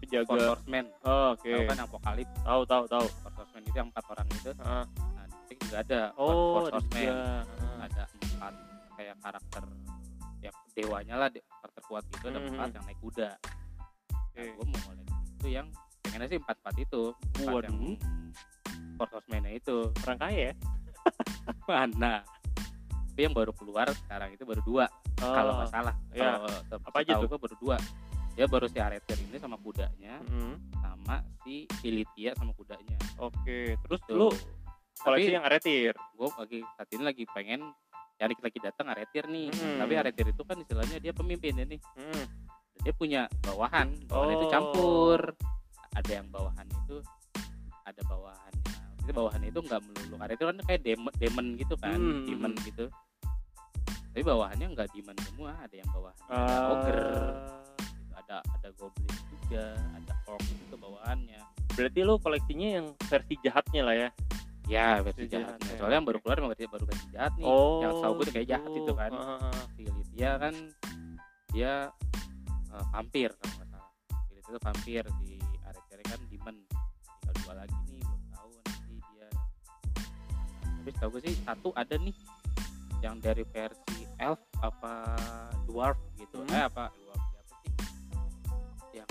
penjaga 0.00 0.44
Horsemen 0.56 0.86
oh, 1.04 1.36
oke. 1.36 1.48
Tahu 1.48 1.68
kan 1.68 1.78
Apokalips 1.80 2.34
tahu 2.44 2.62
tahu 2.68 2.84
tahu. 2.88 3.06
Four 3.24 3.32
Horsemen 3.40 3.62
itu 3.64 3.76
yang 3.76 3.88
empat 3.88 4.04
orang 4.12 4.26
itu. 4.36 4.50
Ah. 4.60 4.84
nah 5.16 5.24
di 5.24 5.36
sini 5.48 5.54
juga 5.64 5.76
ada 5.80 6.00
oh 6.20 6.60
Four 6.60 6.64
Horsemen 6.76 7.12
Ah. 7.16 7.84
ada 7.88 8.04
empat 8.04 8.54
kayak 9.00 9.16
karakter 9.24 9.62
ya 10.40 10.50
dewanya 10.72 11.14
lah 11.16 11.28
de- 11.28 11.44
karakter 11.44 11.82
kuat 11.84 12.04
gitu 12.08 12.24
ada 12.26 12.38
Mhm. 12.38 12.48
empat 12.50 12.70
yang 12.72 12.84
naik 12.84 13.00
kuda 13.00 13.30
nah, 13.30 14.20
Oke. 14.26 14.42
gue 14.48 14.66
mau 14.66 14.80
koleksi 14.82 15.04
itu 15.30 15.46
yang 15.48 15.66
pengennya 16.00 16.26
sih 16.26 16.38
empat 16.38 16.56
empat 16.58 16.76
itu 16.78 17.02
empat 17.36 17.44
Waduh. 17.46 17.66
yang 17.66 17.78
Four 18.96 19.08
Horsemen 19.10 19.44
itu 19.50 19.76
orang 19.98 20.18
kaya 20.18 20.40
ya 20.42 20.52
mana 21.68 22.14
tapi 23.06 23.20
yang 23.20 23.32
baru 23.32 23.52
keluar 23.52 23.86
sekarang 23.98 24.32
itu 24.32 24.44
baru 24.44 24.62
dua 24.62 24.86
Oh, 25.20 25.28
kalau 25.28 25.52
nggak 25.54 25.68
salah 25.68 25.92
ya. 26.10 26.40
kalau 26.40 26.48
Apa 26.80 26.98
aja 26.98 27.12
tuh? 27.14 27.28
gue 27.28 27.38
baru 27.38 27.56
dua 27.58 27.76
dia 28.30 28.46
baru 28.46 28.64
si 28.64 28.78
Aretir 28.78 29.20
ini 29.20 29.36
sama 29.36 29.56
kudanya 29.56 30.16
mm, 30.22 30.54
sama 30.74 31.14
si 31.44 31.68
Ilitia 31.82 32.32
sama 32.32 32.52
kudanya 32.54 32.96
oke 33.18 33.76
terus 33.78 34.00
Tuh. 34.02 34.16
lu 34.16 34.28
tapi 34.96 35.04
koleksi 35.20 35.30
yang 35.30 35.44
Aretir 35.44 35.92
gue 35.92 36.28
lagi 36.30 36.60
saat 36.70 36.88
ini 36.90 37.02
lagi 37.02 37.24
pengen 37.26 37.60
cari 38.20 38.36
lagi 38.36 38.58
datang 38.60 38.86
Aretir 38.86 39.24
nih 39.26 39.48
Hmm. 39.48 39.78
tapi 39.80 39.92
Aretir 39.96 40.26
itu 40.28 40.42
kan 40.44 40.56
istilahnya 40.56 41.00
dia 41.00 41.12
pemimpin 41.12 41.52
ya 41.54 41.64
nih 41.64 41.80
Hmm. 41.96 42.24
Dia 42.80 42.92
punya 42.92 43.24
bawahan 43.40 43.88
bawahan 44.04 44.30
itu 44.30 44.44
Oh. 44.44 44.50
campur 44.50 45.20
ada 45.90 46.10
yang 46.10 46.28
bawahan 46.28 46.68
itu 46.68 46.96
ada 47.82 48.00
bawahannya 48.04 48.72
itu 49.00 49.10
bawahannya 49.10 49.48
itu 49.48 49.60
nggak 49.62 49.80
melulu 49.82 50.14
Aretir 50.20 50.46
kan 50.46 50.56
kayak 50.62 50.80
demon, 50.82 51.12
demon 51.16 51.46
gitu 51.56 51.74
kan 51.76 51.96
Hmm. 51.96 52.24
demon 52.24 52.52
gitu 52.60 52.84
tapi 54.10 54.22
bawahannya 54.22 54.66
nggak 54.68 54.88
demon 54.90 55.16
semua 55.22 55.56
ada 55.56 55.74
yang 55.74 55.88
bawahannya 55.88 56.28
ada 56.28 56.52
Ah, 56.52 56.72
ogre 56.74 57.00
gitu. 57.00 57.28
ada 58.12 58.36
ada 58.44 58.68
goblin 58.74 59.08
juga 59.32 59.64
ada 59.96 60.12
orc 60.26 60.44
juga 60.44 60.76
bawahannya 60.76 61.40
berarti 61.70 62.00
lu 62.02 62.14
koleksinya 62.18 62.68
yang 62.70 62.86
versi 63.06 63.34
jahatnya 63.40 63.82
lah 63.82 63.96
ya 63.96 64.08
ya 64.70 65.02
versi 65.02 65.26
Versi 65.26 65.34
jahatnya 65.34 65.58
jahatnya, 65.58 65.78
soalnya 65.82 65.96
yang 65.98 66.06
baru 66.06 66.18
keluar 66.22 66.36
emang 66.38 66.50
versi 66.54 66.64
baru 66.70 66.84
versi 66.86 67.06
jahat 67.10 67.32
nih 67.34 67.44
oh 67.44 67.80
yang 67.82 67.92
tahu 67.98 68.12
gue 68.14 68.24
tuh 68.30 68.34
kayak 68.38 68.48
jahat 68.54 68.70
gitu. 68.70 68.80
itu 68.86 68.92
kan 68.94 69.10
ah, 69.10 69.30
ah. 69.42 69.62
si 69.74 69.82
Lydia 69.90 70.30
kan 70.38 70.54
dia 71.50 71.72
eh, 72.70 72.84
vampir 72.94 73.30
kalau 73.34 73.52
nggak 73.58 73.68
salah 73.74 73.90
si 74.22 74.30
Lydia 74.38 74.50
itu 74.54 74.60
vampir 74.62 75.02
si 75.18 75.30
Aretire 75.66 76.02
kan 76.06 76.20
demon 76.30 76.56
tinggal 76.62 77.34
dua 77.42 77.52
lagi 77.58 77.76
nih 77.90 78.02
belum 78.06 78.22
tahu 78.30 78.50
nanti 78.62 78.94
dia 79.10 79.28
tapi 80.62 80.88
setahu 80.94 81.10
gue 81.18 81.22
sih 81.26 81.34
satu 81.42 81.68
ada 81.74 81.94
nih 81.98 82.14
yang 83.00 83.16
dari 83.18 83.42
versi 83.48 84.00
elf 84.22 84.38
apa 84.62 84.94
dwarf 85.66 85.98
gitu 86.14 86.46
Hmm. 86.46 86.54
eh 86.54 86.62
apa 86.68 86.84
dwarf 86.94 87.18
apa 87.18 87.40
sih 87.42 87.72
yang 88.94 89.10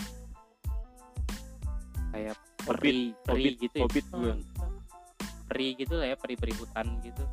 kayak 2.10 2.36
peri 2.64 3.12
peri 3.28 3.44
Hobbit, 3.50 3.54
gitu 3.60 3.76
ya 3.76 3.84
Hobbit 3.84 4.06
gue. 4.08 4.34
Peri 5.50 5.74
gitu 5.74 5.98
lah 5.98 6.14
ya 6.14 6.16
peri-peri 6.16 6.54
hutan 6.54 6.88
gitu. 7.02 7.26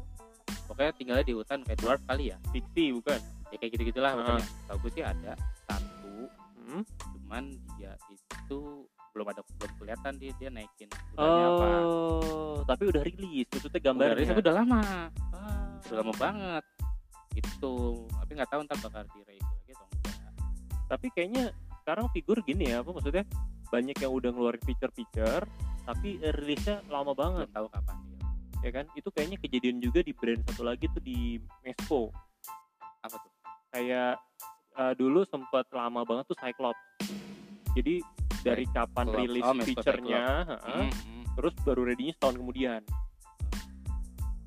Pokoknya 0.67 0.93
tinggalnya 0.97 1.25
di 1.25 1.35
hutan 1.37 1.61
kayak 1.63 1.79
dwarf 1.79 2.01
kali 2.09 2.33
ya. 2.33 2.37
Fiksi 2.51 2.97
bukan? 2.97 3.21
Ya 3.53 3.57
kayak 3.61 3.71
gitu 3.77 3.83
gitulah 3.93 4.11
Ah. 4.11 4.17
pokoknya. 4.19 4.45
Tahu 4.67 4.77
gue 4.81 4.91
sih 4.91 5.05
ada 5.05 5.33
satu 5.69 6.15
hmm? 6.67 6.83
cuman 7.15 7.45
dia 7.77 7.93
itu 8.25 8.59
belum 9.15 9.27
ada 9.33 9.41
belum 9.57 9.73
kelihatan 9.81 10.13
dia 10.21 10.33
dia 10.37 10.49
naikin 10.51 10.89
kudanya 11.13 11.47
apa. 11.53 11.67
Oh 11.85 12.59
tapi 12.67 12.83
udah 12.91 13.03
rilis 13.07 13.47
maksudnya 13.49 13.79
Udah 13.79 13.85
gambarnya. 13.85 14.17
rilis, 14.19 14.29
tapi 14.33 14.41
udah 14.43 14.55
lama. 14.57 14.81
Ah. 15.31 15.79
udah 15.87 15.97
lama 16.03 16.15
banget. 16.19 16.65
Gitu 17.37 17.75
tapi 18.11 18.31
nggak 18.35 18.51
tahu 18.51 18.61
ntar 18.67 18.79
bakal 18.83 19.03
di 19.07 19.21
lagi 19.23 19.41
atau 19.71 19.87
enggak. 19.93 20.17
Tapi 20.87 21.07
kayaknya 21.15 21.45
sekarang 21.85 22.07
figur 22.11 22.39
gini 22.43 22.75
ya 22.75 22.83
apa 22.83 22.91
maksudnya? 22.91 23.23
Banyak 23.67 23.97
yang 23.99 24.13
udah 24.15 24.31
ngeluarin 24.35 24.63
feature-feature 24.67 25.45
tapi 25.87 26.19
rilisnya 26.19 26.83
lama 26.91 27.15
banget. 27.15 27.47
Belum 27.47 27.57
tahu 27.57 27.67
kapan 27.71 27.97
ya 28.61 28.71
kan? 28.73 28.85
Itu 28.95 29.09
kayaknya 29.11 29.37
kejadian 29.40 29.81
juga 29.81 30.01
di 30.01 30.12
brand 30.12 30.40
satu 30.47 30.62
lagi 30.64 30.87
tuh 30.92 31.03
di 31.03 31.37
Mesco 31.64 32.12
apa 33.01 33.16
tuh? 33.16 33.31
Kayak 33.73 34.21
eh, 34.77 34.92
dulu 34.97 35.25
sempat 35.25 35.66
lama 35.73 36.05
banget 36.05 36.25
tuh 36.29 36.38
Cyclops. 36.38 36.81
Jadi 37.77 38.01
dari 38.40 38.64
kapan 38.71 39.07
Cyclops. 39.11 39.21
rilis 39.21 39.42
Oh, 39.45 39.55
feature-nya 39.59 40.25
heeh, 40.47 40.87
Hmm, 40.92 41.25
terus 41.35 41.53
baru 41.66 41.83
ready-nya 41.85 42.14
setahun 42.16 42.37
kemudian. 42.38 42.81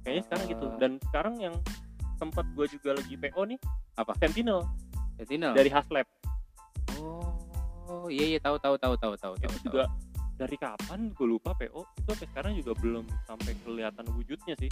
Kayaknya 0.02 0.24
sekarang 0.26 0.46
gitu. 0.48 0.66
Ah. 0.66 0.78
dan 0.80 0.92
sekarang 1.10 1.36
yang 1.38 1.56
sempat 2.18 2.46
gue 2.56 2.66
juga 2.68 3.00
lagi 3.00 3.16
PO 3.16 3.42
nih 3.48 3.60
Apa? 3.96 4.12
Sentinel. 4.18 4.64
Sentinel? 5.20 5.52
Dari 5.56 5.70
Haslab. 5.72 6.08
Oh 7.90 8.06
iya 8.08 8.38
iya 8.38 8.40
tahu 8.40 8.56
tahu 8.62 8.78
tahu 8.78 8.96
tahu 8.96 9.14
tahu 9.18 9.34
itu 9.36 9.68
tahu 9.68 9.82
tahu. 9.82 10.09
Dari 10.40 10.56
kapan? 10.56 11.12
Gue 11.12 11.28
lupa 11.36 11.52
PO 11.52 11.84
itu 12.00 12.10
sampai 12.16 12.28
sekarang 12.32 12.52
juga 12.56 12.72
belum 12.80 13.06
sampai 13.28 13.52
kelihatan 13.68 14.06
wujudnya 14.16 14.56
sih. 14.56 14.72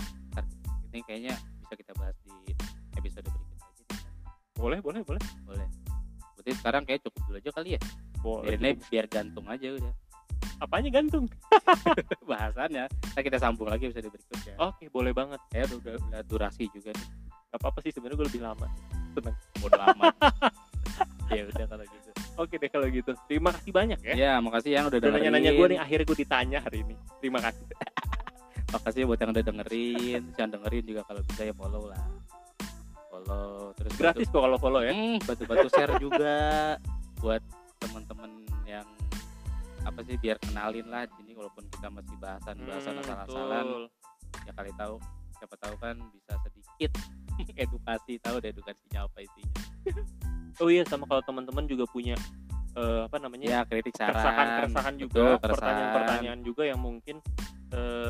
Ini 0.96 1.04
kayaknya 1.04 1.36
bisa 1.60 1.74
kita 1.76 1.92
bahas 2.00 2.16
di 2.24 2.56
episode 2.96 3.28
berikutnya 3.28 3.68
aja 3.68 3.86
boleh 4.58 4.80
boleh 4.82 5.02
boleh. 5.06 5.24
Boleh. 5.46 5.68
Berarti 6.34 6.52
sekarang 6.58 6.84
kayak 6.88 7.06
cukup 7.06 7.22
dulu 7.30 7.38
aja 7.38 7.52
kali 7.54 7.70
ya? 7.78 7.82
Boleh 8.24 8.58
aja 8.58 8.74
biar 8.90 9.06
gantung 9.06 9.46
aja 9.46 9.68
udah. 9.78 9.94
Apanya 10.58 10.90
gantung? 10.90 11.30
Bahasannya. 12.30 12.90
Nah 12.90 13.22
kita 13.22 13.38
sambung 13.38 13.70
lagi 13.70 13.92
episode 13.92 14.10
berikutnya. 14.10 14.56
Oke 14.58 14.90
boleh 14.90 15.14
banget. 15.14 15.38
Kayak 15.54 15.78
udah, 15.78 15.78
udah, 15.78 15.94
udah 16.02 16.22
durasi 16.26 16.66
juga 16.74 16.90
nih. 16.98 17.08
Gak 17.54 17.58
apa 17.62 17.66
apa 17.70 17.80
sih 17.86 17.92
sebenarnya 17.94 18.18
gue 18.18 18.28
lebih 18.34 18.42
lama. 18.42 18.68
Seneng. 19.14 19.36
Bodo 19.62 19.80
amat. 19.94 20.16
Ya 21.28 21.44
udah 21.44 21.68
kalau 21.68 21.84
gitu 21.84 22.07
oke 22.38 22.56
deh 22.56 22.70
kalau 22.70 22.88
gitu. 22.88 23.12
Terima 23.26 23.50
kasih 23.52 23.72
banyak 23.74 24.00
ya. 24.02 24.14
Ya 24.14 24.32
makasih 24.38 24.72
yang 24.72 24.86
udah 24.88 24.98
udah 24.98 25.10
dengerin. 25.10 25.34
nanya-nanya 25.34 25.52
gue 25.54 25.68
nih 25.68 25.80
akhirnya 25.80 26.06
gue 26.06 26.18
ditanya 26.18 26.58
hari 26.62 26.78
ini. 26.82 26.96
Terima 27.20 27.40
kasih. 27.42 27.66
Makasih 28.76 29.02
buat 29.04 29.16
yang 29.18 29.32
udah 29.32 29.46
dengerin. 29.46 30.22
Yang 30.36 30.50
dengerin 30.54 30.84
juga 30.86 31.02
kalau 31.04 31.22
bisa 31.24 31.42
ya 31.42 31.54
follow 31.56 31.84
lah. 31.88 32.04
Follow 33.08 33.72
terus 33.74 33.92
gratis 33.96 34.28
kok 34.28 34.42
kalau 34.44 34.58
follow 34.58 34.82
ya. 34.84 34.92
Hmm, 34.92 35.18
bantu-bantu 35.24 35.68
share 35.72 35.94
juga 35.98 36.36
buat 37.18 37.42
teman-teman 37.80 38.32
yang 38.64 38.88
apa 39.82 40.04
sih 40.04 40.20
biar 40.20 40.36
kenalin 40.38 40.84
lah. 40.86 41.08
Di 41.08 41.14
sini 41.18 41.32
walaupun 41.32 41.64
kita 41.72 41.88
masih 41.88 42.16
bahasan 42.20 42.56
bahasan 42.62 42.94
Hmm, 42.94 43.02
asal-asalan. 43.04 43.66
ya 44.44 44.52
kali 44.52 44.72
tahu 44.76 44.96
siapa 45.34 45.56
tahu 45.58 45.76
kan 45.78 45.96
bisa 46.12 46.34
sedikit 46.42 46.92
edukasi 47.64 48.18
tahu 48.18 48.40
deh 48.40 48.50
edukasinya 48.50 49.06
apa 49.06 49.22
isinya 49.22 49.56
oh 50.62 50.70
iya 50.70 50.84
sama 50.86 51.06
kalau 51.06 51.22
teman-teman 51.26 51.66
juga 51.70 51.86
punya 51.90 52.16
eh, 52.78 53.02
apa 53.06 53.18
namanya? 53.18 53.48
Ya 53.48 53.60
kritik 53.66 53.94
saran. 53.98 54.14
Keresahan-keresahan 54.14 54.96
juga 55.02 55.14
Betul, 55.14 55.26
keresahan. 55.26 55.54
pertanyaan-pertanyaan 55.54 56.40
juga 56.46 56.64
yang 56.66 56.80
mungkin 56.80 57.16
eh, 57.74 58.10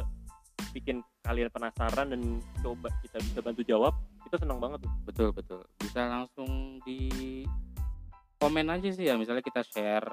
bikin 0.76 1.02
kalian 1.24 1.50
penasaran 1.50 2.08
dan 2.14 2.22
coba 2.62 2.88
kita 3.02 3.18
bisa 3.24 3.40
bantu 3.42 3.62
jawab 3.66 3.94
kita 4.28 4.44
senang 4.44 4.60
banget 4.60 4.84
tuh. 4.84 4.94
Betul 5.08 5.30
betul. 5.32 5.62
Bisa 5.80 6.04
langsung 6.08 6.80
di 6.84 7.44
komen 8.38 8.70
aja 8.70 8.90
sih 8.94 9.10
ya 9.10 9.18
misalnya 9.18 9.42
kita 9.42 9.66
share 9.66 10.06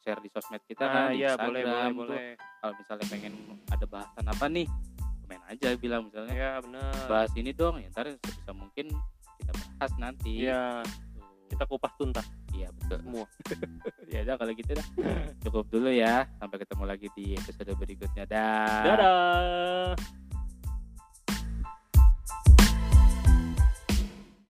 share 0.00 0.16
di 0.24 0.32
sosmed 0.32 0.64
kita 0.64 0.88
nah 0.88 0.92
kan 0.96 1.04
di 1.12 1.20
iya 1.20 1.36
boleh 1.36 1.62
boleh 1.66 1.92
boleh. 1.92 2.26
Kalau 2.62 2.72
misalnya 2.78 3.06
pengen 3.12 3.34
ada 3.68 3.84
bahasan 3.84 4.24
apa 4.24 4.46
nih 4.48 4.66
komen 5.26 5.40
aja 5.50 5.68
bilang 5.76 6.02
misalnya. 6.08 6.34
Ya 6.34 6.52
benar 6.62 6.94
bahas 7.10 7.32
ini 7.36 7.50
dong 7.52 7.82
ya 7.82 7.90
ntar 7.92 8.08
sebisa 8.08 8.52
mungkin 8.56 8.86
kita 9.42 9.52
bahas 9.52 9.92
nanti. 10.00 10.46
Ya. 10.46 10.80
Kita 11.46 11.64
kupas 11.66 11.92
tuntas 11.96 12.26
iya 12.56 12.68
betul. 12.72 12.98
Semua. 13.04 13.26
Ya 14.06 14.22
udah 14.22 14.38
kalau 14.38 14.52
gitu 14.54 14.70
dah. 14.70 14.86
Cukup 15.42 15.66
dulu 15.66 15.90
ya. 15.90 16.30
Sampai 16.38 16.62
ketemu 16.62 16.84
lagi 16.86 17.10
di 17.18 17.34
episode 17.34 17.74
berikutnya. 17.74 18.22
Dah. 18.22 18.82
Dadah 18.86 20.25